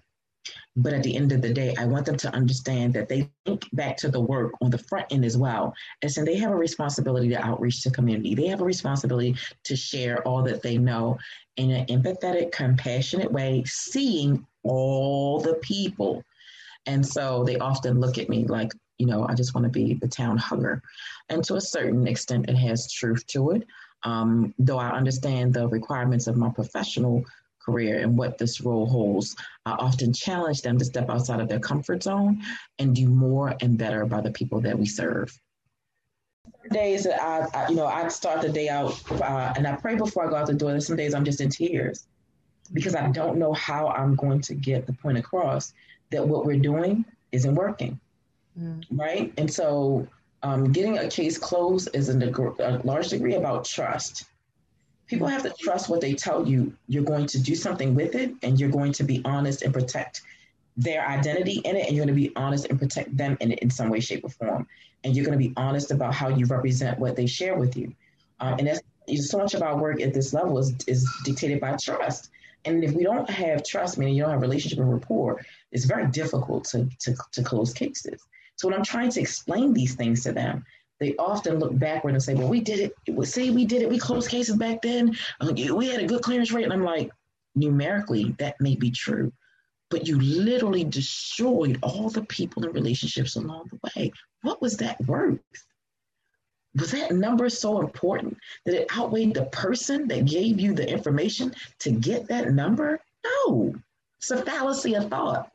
But 0.75 0.93
at 0.93 1.03
the 1.03 1.15
end 1.15 1.31
of 1.31 1.41
the 1.41 1.53
day, 1.53 1.75
I 1.77 1.85
want 1.85 2.05
them 2.05 2.17
to 2.17 2.33
understand 2.33 2.93
that 2.93 3.09
they 3.09 3.29
think 3.45 3.65
back 3.73 3.97
to 3.97 4.09
the 4.09 4.21
work 4.21 4.53
on 4.61 4.69
the 4.69 4.77
front 4.77 5.07
end 5.11 5.25
as 5.25 5.37
well. 5.37 5.73
And 6.01 6.11
so 6.11 6.23
they 6.23 6.37
have 6.37 6.51
a 6.51 6.55
responsibility 6.55 7.29
to 7.29 7.43
outreach 7.43 7.81
to 7.83 7.91
community. 7.91 8.35
They 8.35 8.47
have 8.47 8.61
a 8.61 8.65
responsibility 8.65 9.35
to 9.63 9.75
share 9.75 10.21
all 10.27 10.43
that 10.43 10.61
they 10.61 10.77
know 10.77 11.17
in 11.57 11.71
an 11.71 11.85
empathetic, 11.87 12.51
compassionate 12.51 13.31
way, 13.31 13.63
seeing 13.65 14.45
all 14.63 15.39
the 15.39 15.55
people. 15.55 16.23
And 16.85 17.05
so 17.05 17.43
they 17.43 17.57
often 17.57 17.99
look 17.99 18.17
at 18.17 18.29
me 18.29 18.45
like, 18.45 18.71
you 18.97 19.05
know, 19.05 19.27
I 19.27 19.33
just 19.33 19.53
want 19.53 19.65
to 19.65 19.71
be 19.71 19.95
the 19.95 20.07
town 20.07 20.37
hugger. 20.37 20.81
And 21.29 21.43
to 21.45 21.55
a 21.55 21.61
certain 21.61 22.07
extent, 22.07 22.49
it 22.49 22.55
has 22.55 22.91
truth 22.91 23.25
to 23.27 23.51
it. 23.51 23.67
Um, 24.03 24.53
though 24.59 24.77
I 24.77 24.89
understand 24.89 25.53
the 25.53 25.67
requirements 25.67 26.27
of 26.27 26.37
my 26.37 26.49
professional 26.49 27.25
career 27.67 27.99
and 27.99 28.17
what 28.17 28.37
this 28.37 28.61
role 28.61 28.85
holds. 28.85 29.35
I 29.65 29.71
often 29.71 30.13
challenge 30.13 30.61
them 30.61 30.77
to 30.77 30.85
step 30.85 31.09
outside 31.09 31.39
of 31.39 31.49
their 31.49 31.59
comfort 31.59 32.03
zone 32.03 32.41
and 32.79 32.95
do 32.95 33.07
more 33.07 33.55
and 33.61 33.77
better 33.77 34.05
by 34.05 34.21
the 34.21 34.31
people 34.31 34.61
that 34.61 34.77
we 34.77 34.85
serve. 34.85 35.37
Days 36.71 37.03
that 37.03 37.21
I, 37.21 37.47
I 37.53 37.69
you 37.69 37.75
know, 37.75 37.85
I 37.85 38.07
start 38.07 38.41
the 38.41 38.49
day 38.49 38.69
out 38.69 38.99
uh, 39.11 39.53
and 39.55 39.67
I 39.67 39.75
pray 39.75 39.95
before 39.95 40.25
I 40.25 40.29
go 40.29 40.35
out 40.35 40.47
the 40.47 40.53
door. 40.53 40.71
There's 40.71 40.87
some 40.87 40.95
days 40.95 41.13
I'm 41.13 41.25
just 41.25 41.41
in 41.41 41.49
tears 41.49 42.07
because 42.73 42.95
I 42.95 43.09
don't 43.09 43.37
know 43.37 43.53
how 43.53 43.87
I'm 43.89 44.15
going 44.15 44.41
to 44.41 44.55
get 44.55 44.85
the 44.85 44.93
point 44.93 45.17
across 45.17 45.73
that 46.11 46.25
what 46.25 46.45
we're 46.45 46.59
doing 46.59 47.05
isn't 47.31 47.55
working. 47.55 47.99
Mm. 48.59 48.83
Right. 48.91 49.33
And 49.37 49.51
so 49.51 50.07
um, 50.43 50.71
getting 50.71 50.97
a 50.97 51.09
case 51.09 51.37
closed 51.37 51.89
is 51.93 52.09
a, 52.09 52.17
a 52.59 52.81
large 52.83 53.09
degree 53.09 53.35
about 53.35 53.65
trust 53.65 54.25
people 55.07 55.27
have 55.27 55.43
to 55.43 55.53
trust 55.59 55.89
what 55.89 56.01
they 56.01 56.13
tell 56.13 56.47
you. 56.47 56.73
You're 56.87 57.03
going 57.03 57.25
to 57.27 57.39
do 57.39 57.55
something 57.55 57.95
with 57.95 58.15
it 58.15 58.33
and 58.43 58.59
you're 58.59 58.69
going 58.69 58.93
to 58.93 59.03
be 59.03 59.21
honest 59.25 59.61
and 59.61 59.73
protect 59.73 60.21
their 60.75 61.07
identity 61.07 61.61
in 61.65 61.75
it 61.75 61.87
and 61.87 61.95
you're 61.95 62.05
going 62.05 62.15
to 62.15 62.21
be 62.21 62.31
honest 62.35 62.67
and 62.67 62.79
protect 62.79 63.15
them 63.15 63.37
in 63.39 63.51
it 63.51 63.59
in 63.59 63.69
some 63.69 63.89
way, 63.89 63.99
shape, 63.99 64.23
or 64.23 64.29
form. 64.29 64.67
And 65.03 65.15
you're 65.15 65.25
going 65.25 65.37
to 65.37 65.43
be 65.43 65.53
honest 65.57 65.91
about 65.91 66.13
how 66.13 66.29
you 66.29 66.45
represent 66.45 66.99
what 66.99 67.15
they 67.15 67.25
share 67.25 67.55
with 67.55 67.75
you. 67.75 67.93
Uh, 68.39 68.55
and 68.59 68.67
that's 68.67 68.81
so 69.29 69.37
much 69.37 69.53
of 69.53 69.61
our 69.63 69.77
work 69.77 70.01
at 70.01 70.13
this 70.13 70.33
level 70.33 70.59
is, 70.59 70.75
is 70.85 71.09
dictated 71.23 71.59
by 71.59 71.75
trust. 71.77 72.29
And 72.65 72.83
if 72.83 72.91
we 72.91 73.03
don't 73.03 73.29
have 73.29 73.63
trust, 73.63 73.97
meaning 73.97 74.15
you 74.15 74.23
don't 74.23 74.31
have 74.31 74.41
relationship 74.41 74.79
and 74.79 74.91
rapport, 74.91 75.43
it's 75.71 75.85
very 75.85 76.07
difficult 76.07 76.65
to, 76.65 76.89
to, 76.99 77.15
to 77.31 77.43
close 77.43 77.73
cases. 77.73 78.21
So 78.57 78.67
when 78.67 78.75
I'm 78.75 78.83
trying 78.83 79.11
to 79.11 79.21
explain 79.21 79.73
these 79.73 79.95
things 79.95 80.23
to 80.23 80.33
them, 80.33 80.65
they 80.99 81.15
often 81.17 81.59
look 81.59 81.77
backward 81.77 82.13
and 82.13 82.23
say, 82.23 82.33
well, 82.33 82.49
we 82.49 82.59
did 82.59 82.79
it. 82.79 83.27
Say 83.27 83.49
we 83.49 83.65
did 83.65 83.81
it. 83.81 83.89
We 83.89 83.99
closed 83.99 84.29
cases 84.29 84.55
back 84.55 84.81
then. 84.81 85.15
Uh, 85.39 85.53
we 85.53 85.89
had 85.89 86.01
a 86.01 86.07
good 86.07 86.21
clearance 86.21 86.51
rate. 86.51 86.63
And 86.63 86.73
I'm 86.73 86.83
like, 86.83 87.11
numerically, 87.55 88.35
that 88.39 88.59
may 88.59 88.75
be 88.75 88.91
true. 88.91 89.31
But 89.89 90.07
you 90.07 90.19
literally 90.19 90.83
destroyed 90.83 91.79
all 91.81 92.09
the 92.09 92.23
people 92.23 92.65
and 92.65 92.73
relationships 92.73 93.35
along 93.35 93.69
the 93.71 93.79
way. 93.95 94.11
What 94.41 94.61
was 94.61 94.77
that 94.77 94.99
worth? 95.05 95.39
Was 96.75 96.91
that 96.91 97.11
number 97.11 97.49
so 97.49 97.79
important 97.79 98.37
that 98.65 98.75
it 98.75 98.97
outweighed 98.97 99.33
the 99.33 99.45
person 99.45 100.07
that 100.09 100.25
gave 100.25 100.59
you 100.59 100.73
the 100.73 100.87
information 100.87 101.53
to 101.79 101.91
get 101.91 102.27
that 102.27 102.51
number? 102.51 102.99
No, 103.25 103.75
it's 104.19 104.31
a 104.31 104.43
fallacy 104.43 104.95
of 104.95 105.09
thought. 105.09 105.51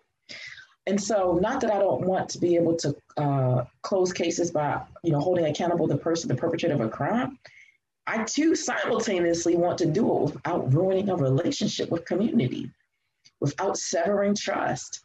And 0.86 1.00
so, 1.00 1.38
not 1.40 1.60
that 1.60 1.70
I 1.70 1.78
don't 1.78 2.06
want 2.06 2.28
to 2.30 2.38
be 2.38 2.56
able 2.56 2.76
to 2.76 2.96
uh, 3.16 3.64
close 3.82 4.12
cases 4.12 4.50
by, 4.50 4.82
you 5.04 5.12
know, 5.12 5.20
holding 5.20 5.44
accountable 5.44 5.86
the 5.86 5.96
person, 5.96 6.28
the 6.28 6.34
perpetrator 6.34 6.74
of 6.74 6.80
a 6.80 6.88
crime. 6.88 7.38
I 8.06 8.24
too 8.24 8.56
simultaneously 8.56 9.56
want 9.56 9.78
to 9.78 9.86
do 9.86 10.04
it 10.16 10.22
without 10.34 10.74
ruining 10.74 11.08
a 11.08 11.16
relationship 11.16 11.88
with 11.90 12.04
community, 12.04 12.70
without 13.40 13.76
severing 13.76 14.34
trust, 14.34 15.04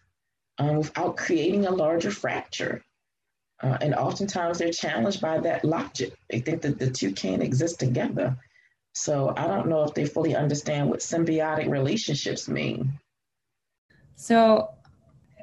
um, 0.57 0.77
without 0.77 1.15
creating 1.15 1.67
a 1.67 1.71
larger 1.71 2.09
fracture. 2.09 2.81
Uh, 3.61 3.77
and 3.81 3.93
oftentimes 3.93 4.57
they're 4.57 4.71
challenged 4.71 5.21
by 5.21 5.39
that 5.39 5.63
logic. 5.63 6.13
They 6.29 6.39
think 6.39 6.61
that 6.63 6.79
the 6.79 6.89
two 6.89 7.11
can't 7.11 7.43
exist 7.43 7.79
together. 7.79 8.35
So 8.93 9.33
I 9.37 9.45
don't 9.45 9.67
know 9.67 9.83
if 9.83 9.93
they 9.93 10.05
fully 10.05 10.35
understand 10.35 10.89
what 10.89 10.99
symbiotic 10.99 11.69
relationships 11.69 12.47
mean. 12.47 12.93
So 14.15 14.71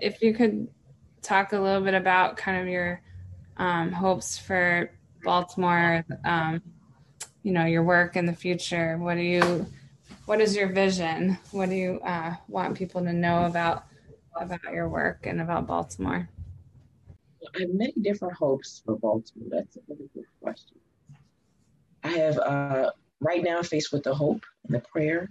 if 0.05 0.21
you 0.21 0.35
could 0.35 0.69
talk 1.23 1.55
a 1.55 1.59
little 1.59 1.81
bit 1.81 1.95
about 1.95 2.37
kind 2.37 2.61
of 2.61 2.69
your 2.69 3.01
um, 3.57 3.91
hopes 3.91 4.37
for 4.37 4.91
Baltimore, 5.23 6.05
um, 6.27 6.63
you 7.43 7.53
know, 7.53 7.65
your 7.65 7.83
work 7.83 8.15
in 8.15 8.27
the 8.27 8.35
future. 8.35 8.99
What 8.99 9.15
do 9.15 9.23
you, 9.23 9.67
what 10.27 10.43
is 10.43 10.55
your 10.55 10.69
vision? 10.69 11.39
What 11.53 11.71
do 11.71 11.75
you 11.75 12.01
uh, 12.05 12.35
want 12.49 12.77
people 12.77 13.03
to 13.03 13.13
know 13.13 13.47
about 13.47 13.87
about 14.39 14.73
your 14.73 14.89
work 14.89 15.27
and 15.27 15.41
about 15.41 15.67
Baltimore? 15.67 16.29
I 17.55 17.61
have 17.61 17.71
many 17.71 17.95
different 18.03 18.35
hopes 18.35 18.83
for 18.85 18.97
Baltimore. 18.97 19.49
That's 19.51 19.77
a 19.77 19.81
really 19.89 20.11
good 20.13 20.25
question. 20.43 20.77
I 22.03 22.09
have 22.09 22.39
uh, 22.39 22.91
right 23.21 23.43
now 23.43 23.63
faced 23.63 23.93
with 23.93 24.03
the 24.03 24.15
hope 24.15 24.45
and 24.65 24.75
the 24.75 24.81
prayer 24.81 25.31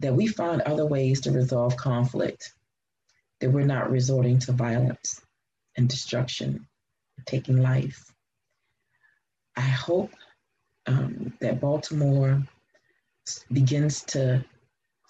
that 0.00 0.14
we 0.14 0.26
find 0.26 0.62
other 0.62 0.86
ways 0.86 1.20
to 1.20 1.30
resolve 1.30 1.76
conflict 1.76 2.54
that 3.40 3.50
we're 3.50 3.64
not 3.64 3.90
resorting 3.90 4.38
to 4.38 4.52
violence 4.52 5.20
and 5.76 5.88
destruction, 5.88 6.66
taking 7.26 7.56
life. 7.56 8.12
I 9.56 9.62
hope 9.62 10.12
um, 10.86 11.32
that 11.40 11.60
Baltimore 11.60 12.42
begins 13.52 14.02
to 14.04 14.44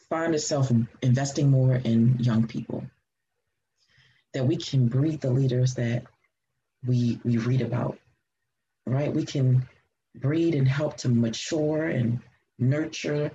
find 0.08 0.34
itself 0.34 0.72
investing 1.02 1.50
more 1.50 1.76
in 1.76 2.18
young 2.18 2.46
people, 2.46 2.84
that 4.34 4.46
we 4.46 4.56
can 4.56 4.88
breed 4.88 5.20
the 5.20 5.30
leaders 5.30 5.74
that 5.74 6.04
we, 6.86 7.20
we 7.24 7.38
read 7.38 7.60
about, 7.60 7.98
right? 8.86 9.12
We 9.12 9.24
can 9.24 9.68
breed 10.14 10.54
and 10.54 10.66
help 10.66 10.96
to 10.98 11.08
mature 11.08 11.86
and 11.86 12.20
nurture 12.58 13.30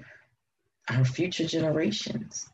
our 0.90 1.06
future 1.06 1.46
generations. 1.46 2.50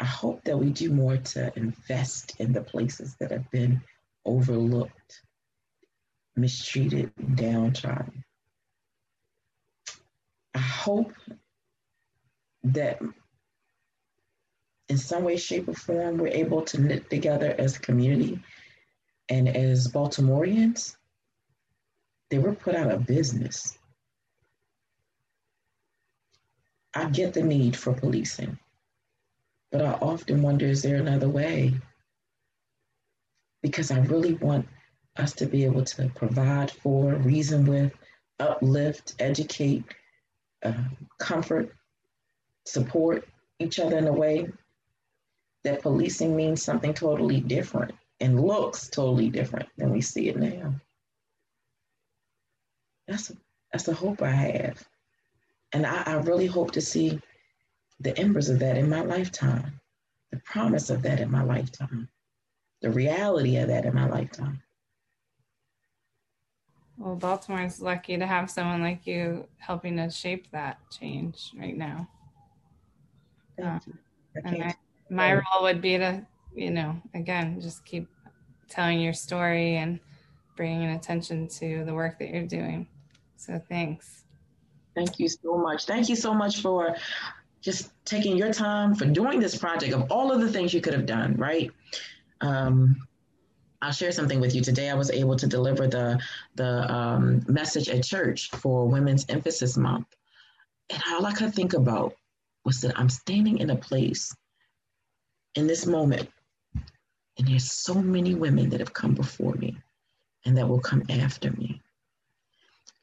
I 0.00 0.04
hope 0.04 0.44
that 0.44 0.58
we 0.58 0.70
do 0.70 0.90
more 0.90 1.16
to 1.16 1.52
invest 1.56 2.36
in 2.38 2.52
the 2.52 2.62
places 2.62 3.16
that 3.18 3.32
have 3.32 3.50
been 3.50 3.82
overlooked, 4.24 5.22
mistreated, 6.36 7.12
downtrodden. 7.34 8.24
I 10.54 10.60
hope 10.60 11.12
that 12.64 13.00
in 14.88 14.98
some 14.98 15.24
way, 15.24 15.36
shape, 15.36 15.68
or 15.68 15.74
form, 15.74 16.18
we're 16.18 16.28
able 16.28 16.62
to 16.62 16.80
knit 16.80 17.10
together 17.10 17.54
as 17.58 17.76
a 17.76 17.80
community 17.80 18.40
and 19.28 19.48
as 19.48 19.88
Baltimoreans, 19.88 20.96
they 22.30 22.38
were 22.38 22.54
put 22.54 22.74
out 22.74 22.90
of 22.90 23.06
business. 23.06 23.76
I 26.94 27.10
get 27.10 27.34
the 27.34 27.42
need 27.42 27.76
for 27.76 27.92
policing. 27.92 28.58
But 29.70 29.82
I 29.82 29.92
often 29.94 30.42
wonder 30.42 30.66
is 30.66 30.82
there 30.82 30.96
another 30.96 31.28
way? 31.28 31.74
Because 33.62 33.90
I 33.90 33.98
really 34.00 34.34
want 34.34 34.66
us 35.16 35.32
to 35.34 35.46
be 35.46 35.64
able 35.64 35.84
to 35.84 36.08
provide 36.14 36.70
for, 36.70 37.14
reason 37.16 37.66
with, 37.66 37.92
uplift, 38.38 39.14
educate, 39.18 39.84
uh, 40.62 40.72
comfort, 41.18 41.74
support 42.66 43.28
each 43.58 43.78
other 43.80 43.98
in 43.98 44.06
a 44.06 44.12
way 44.12 44.48
that 45.64 45.82
policing 45.82 46.36
means 46.36 46.62
something 46.62 46.94
totally 46.94 47.40
different 47.40 47.92
and 48.20 48.40
looks 48.40 48.88
totally 48.88 49.28
different 49.28 49.68
than 49.76 49.90
we 49.90 50.00
see 50.00 50.28
it 50.28 50.36
now. 50.36 50.74
That's 53.06 53.32
that's 53.72 53.88
a 53.88 53.94
hope 53.94 54.22
I 54.22 54.30
have. 54.30 54.88
And 55.72 55.84
I, 55.86 56.02
I 56.06 56.14
really 56.14 56.46
hope 56.46 56.70
to 56.72 56.80
see 56.80 57.20
the 58.00 58.16
embers 58.18 58.48
of 58.48 58.58
that 58.60 58.76
in 58.76 58.88
my 58.88 59.00
lifetime, 59.00 59.80
the 60.30 60.38
promise 60.44 60.90
of 60.90 61.02
that 61.02 61.20
in 61.20 61.30
my 61.30 61.42
lifetime, 61.42 62.08
the 62.80 62.90
reality 62.90 63.56
of 63.56 63.68
that 63.68 63.84
in 63.84 63.94
my 63.94 64.08
lifetime. 64.08 64.62
Well, 66.96 67.14
Baltimore 67.14 67.62
is 67.62 67.80
lucky 67.80 68.16
to 68.18 68.26
have 68.26 68.50
someone 68.50 68.82
like 68.82 69.06
you 69.06 69.46
helping 69.58 69.96
to 69.96 70.10
shape 70.10 70.50
that 70.50 70.78
change 70.90 71.52
right 71.56 71.76
now. 71.76 72.08
Uh, 73.62 73.78
and 74.44 74.64
I, 74.64 74.74
my 75.08 75.32
role 75.32 75.62
would 75.62 75.80
be 75.80 75.96
to, 75.98 76.26
you 76.54 76.70
know, 76.70 77.00
again, 77.14 77.60
just 77.60 77.84
keep 77.84 78.08
telling 78.68 79.00
your 79.00 79.12
story 79.12 79.76
and 79.76 80.00
bringing 80.56 80.90
attention 80.90 81.46
to 81.48 81.84
the 81.84 81.94
work 81.94 82.18
that 82.18 82.30
you're 82.30 82.46
doing. 82.46 82.88
So 83.36 83.60
thanks. 83.68 84.24
Thank 84.96 85.20
you 85.20 85.28
so 85.28 85.56
much. 85.56 85.86
Thank 85.86 86.08
you 86.08 86.16
so 86.16 86.34
much 86.34 86.60
for 86.60 86.96
just 87.60 87.90
taking 88.04 88.36
your 88.36 88.52
time 88.52 88.94
for 88.94 89.06
doing 89.06 89.40
this 89.40 89.56
project 89.56 89.92
of 89.92 90.10
all 90.10 90.30
of 90.32 90.40
the 90.40 90.50
things 90.50 90.72
you 90.72 90.80
could 90.80 90.94
have 90.94 91.06
done, 91.06 91.34
right? 91.36 91.70
Um, 92.40 93.08
I'll 93.80 93.92
share 93.92 94.12
something 94.12 94.40
with 94.40 94.54
you 94.54 94.62
today. 94.62 94.90
I 94.90 94.94
was 94.94 95.10
able 95.10 95.36
to 95.36 95.46
deliver 95.46 95.86
the 95.86 96.20
the 96.56 96.92
um, 96.92 97.44
message 97.48 97.88
at 97.88 98.04
church 98.04 98.50
for 98.50 98.88
Women's 98.88 99.26
Emphasis 99.28 99.76
Month, 99.76 100.06
and 100.90 101.02
all 101.10 101.26
I 101.26 101.32
could 101.32 101.54
think 101.54 101.74
about 101.74 102.14
was 102.64 102.80
that 102.80 102.98
I'm 102.98 103.08
standing 103.08 103.58
in 103.58 103.70
a 103.70 103.76
place 103.76 104.34
in 105.54 105.66
this 105.66 105.86
moment, 105.86 106.28
and 107.38 107.46
there's 107.46 107.70
so 107.70 107.94
many 107.94 108.34
women 108.34 108.68
that 108.70 108.80
have 108.80 108.92
come 108.92 109.14
before 109.14 109.54
me, 109.54 109.76
and 110.44 110.56
that 110.56 110.68
will 110.68 110.80
come 110.80 111.02
after 111.08 111.52
me. 111.52 111.80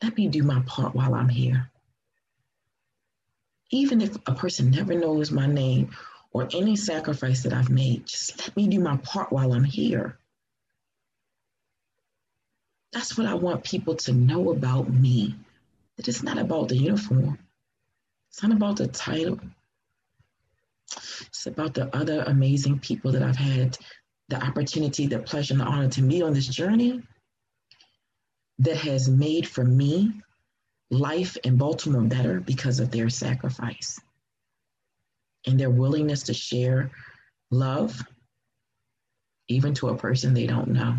Let 0.04 0.18
me 0.18 0.28
do 0.28 0.44
my 0.44 0.62
part 0.66 0.94
while 0.94 1.16
I'm 1.16 1.30
here. 1.30 1.72
Even 3.72 4.02
if 4.02 4.16
a 4.28 4.34
person 4.34 4.72
never 4.72 4.94
knows 4.94 5.32
my 5.32 5.48
name 5.48 5.92
or 6.32 6.48
any 6.54 6.76
sacrifice 6.76 7.44
that 7.44 7.54
I've 7.54 7.70
made, 7.70 8.06
just 8.06 8.40
let 8.40 8.56
me 8.56 8.68
do 8.68 8.80
my 8.80 8.98
part 8.98 9.32
while 9.32 9.54
I'm 9.54 9.64
here. 9.64 10.18
That's 12.94 13.18
what 13.18 13.28
I 13.28 13.34
want 13.34 13.64
people 13.64 13.96
to 13.96 14.14
know 14.14 14.52
about 14.52 14.90
me. 14.90 15.36
That 15.98 16.08
it's 16.08 16.24
not 16.24 16.38
about 16.38 16.70
the 16.70 16.78
uniform. 16.78 17.40
It's 18.30 18.44
not 18.44 18.52
about 18.52 18.78
the 18.78 18.88
title. 18.88 19.40
It's 21.22 21.48
about 21.48 21.74
the 21.74 21.94
other 21.96 22.24
amazing 22.24 22.80
people 22.80 23.12
that 23.14 23.24
I've 23.24 23.36
had 23.36 23.78
the 24.30 24.44
opportunity, 24.44 25.08
the 25.08 25.20
pleasure, 25.20 25.54
and 25.54 25.62
the 25.62 25.66
honor 25.66 25.90
to 25.90 26.02
meet 26.02 26.24
on 26.24 26.34
this 26.34 26.48
journey 26.48 27.02
that 28.60 28.78
has 28.78 29.10
made 29.10 29.48
for 29.48 29.64
me 29.64 30.22
life 30.92 31.38
in 31.44 31.58
Baltimore 31.58 32.04
better 32.04 32.40
because 32.40 32.80
of 32.80 32.92
their 32.92 33.10
sacrifice 33.10 34.00
and 35.46 35.60
their 35.60 35.70
willingness 35.70 36.24
to 36.24 36.34
share 36.34 36.92
love, 37.52 38.04
even 39.48 39.74
to 39.76 39.90
a 39.90 39.98
person 39.98 40.34
they 40.34 40.48
don't 40.48 40.70
know. 40.70 40.98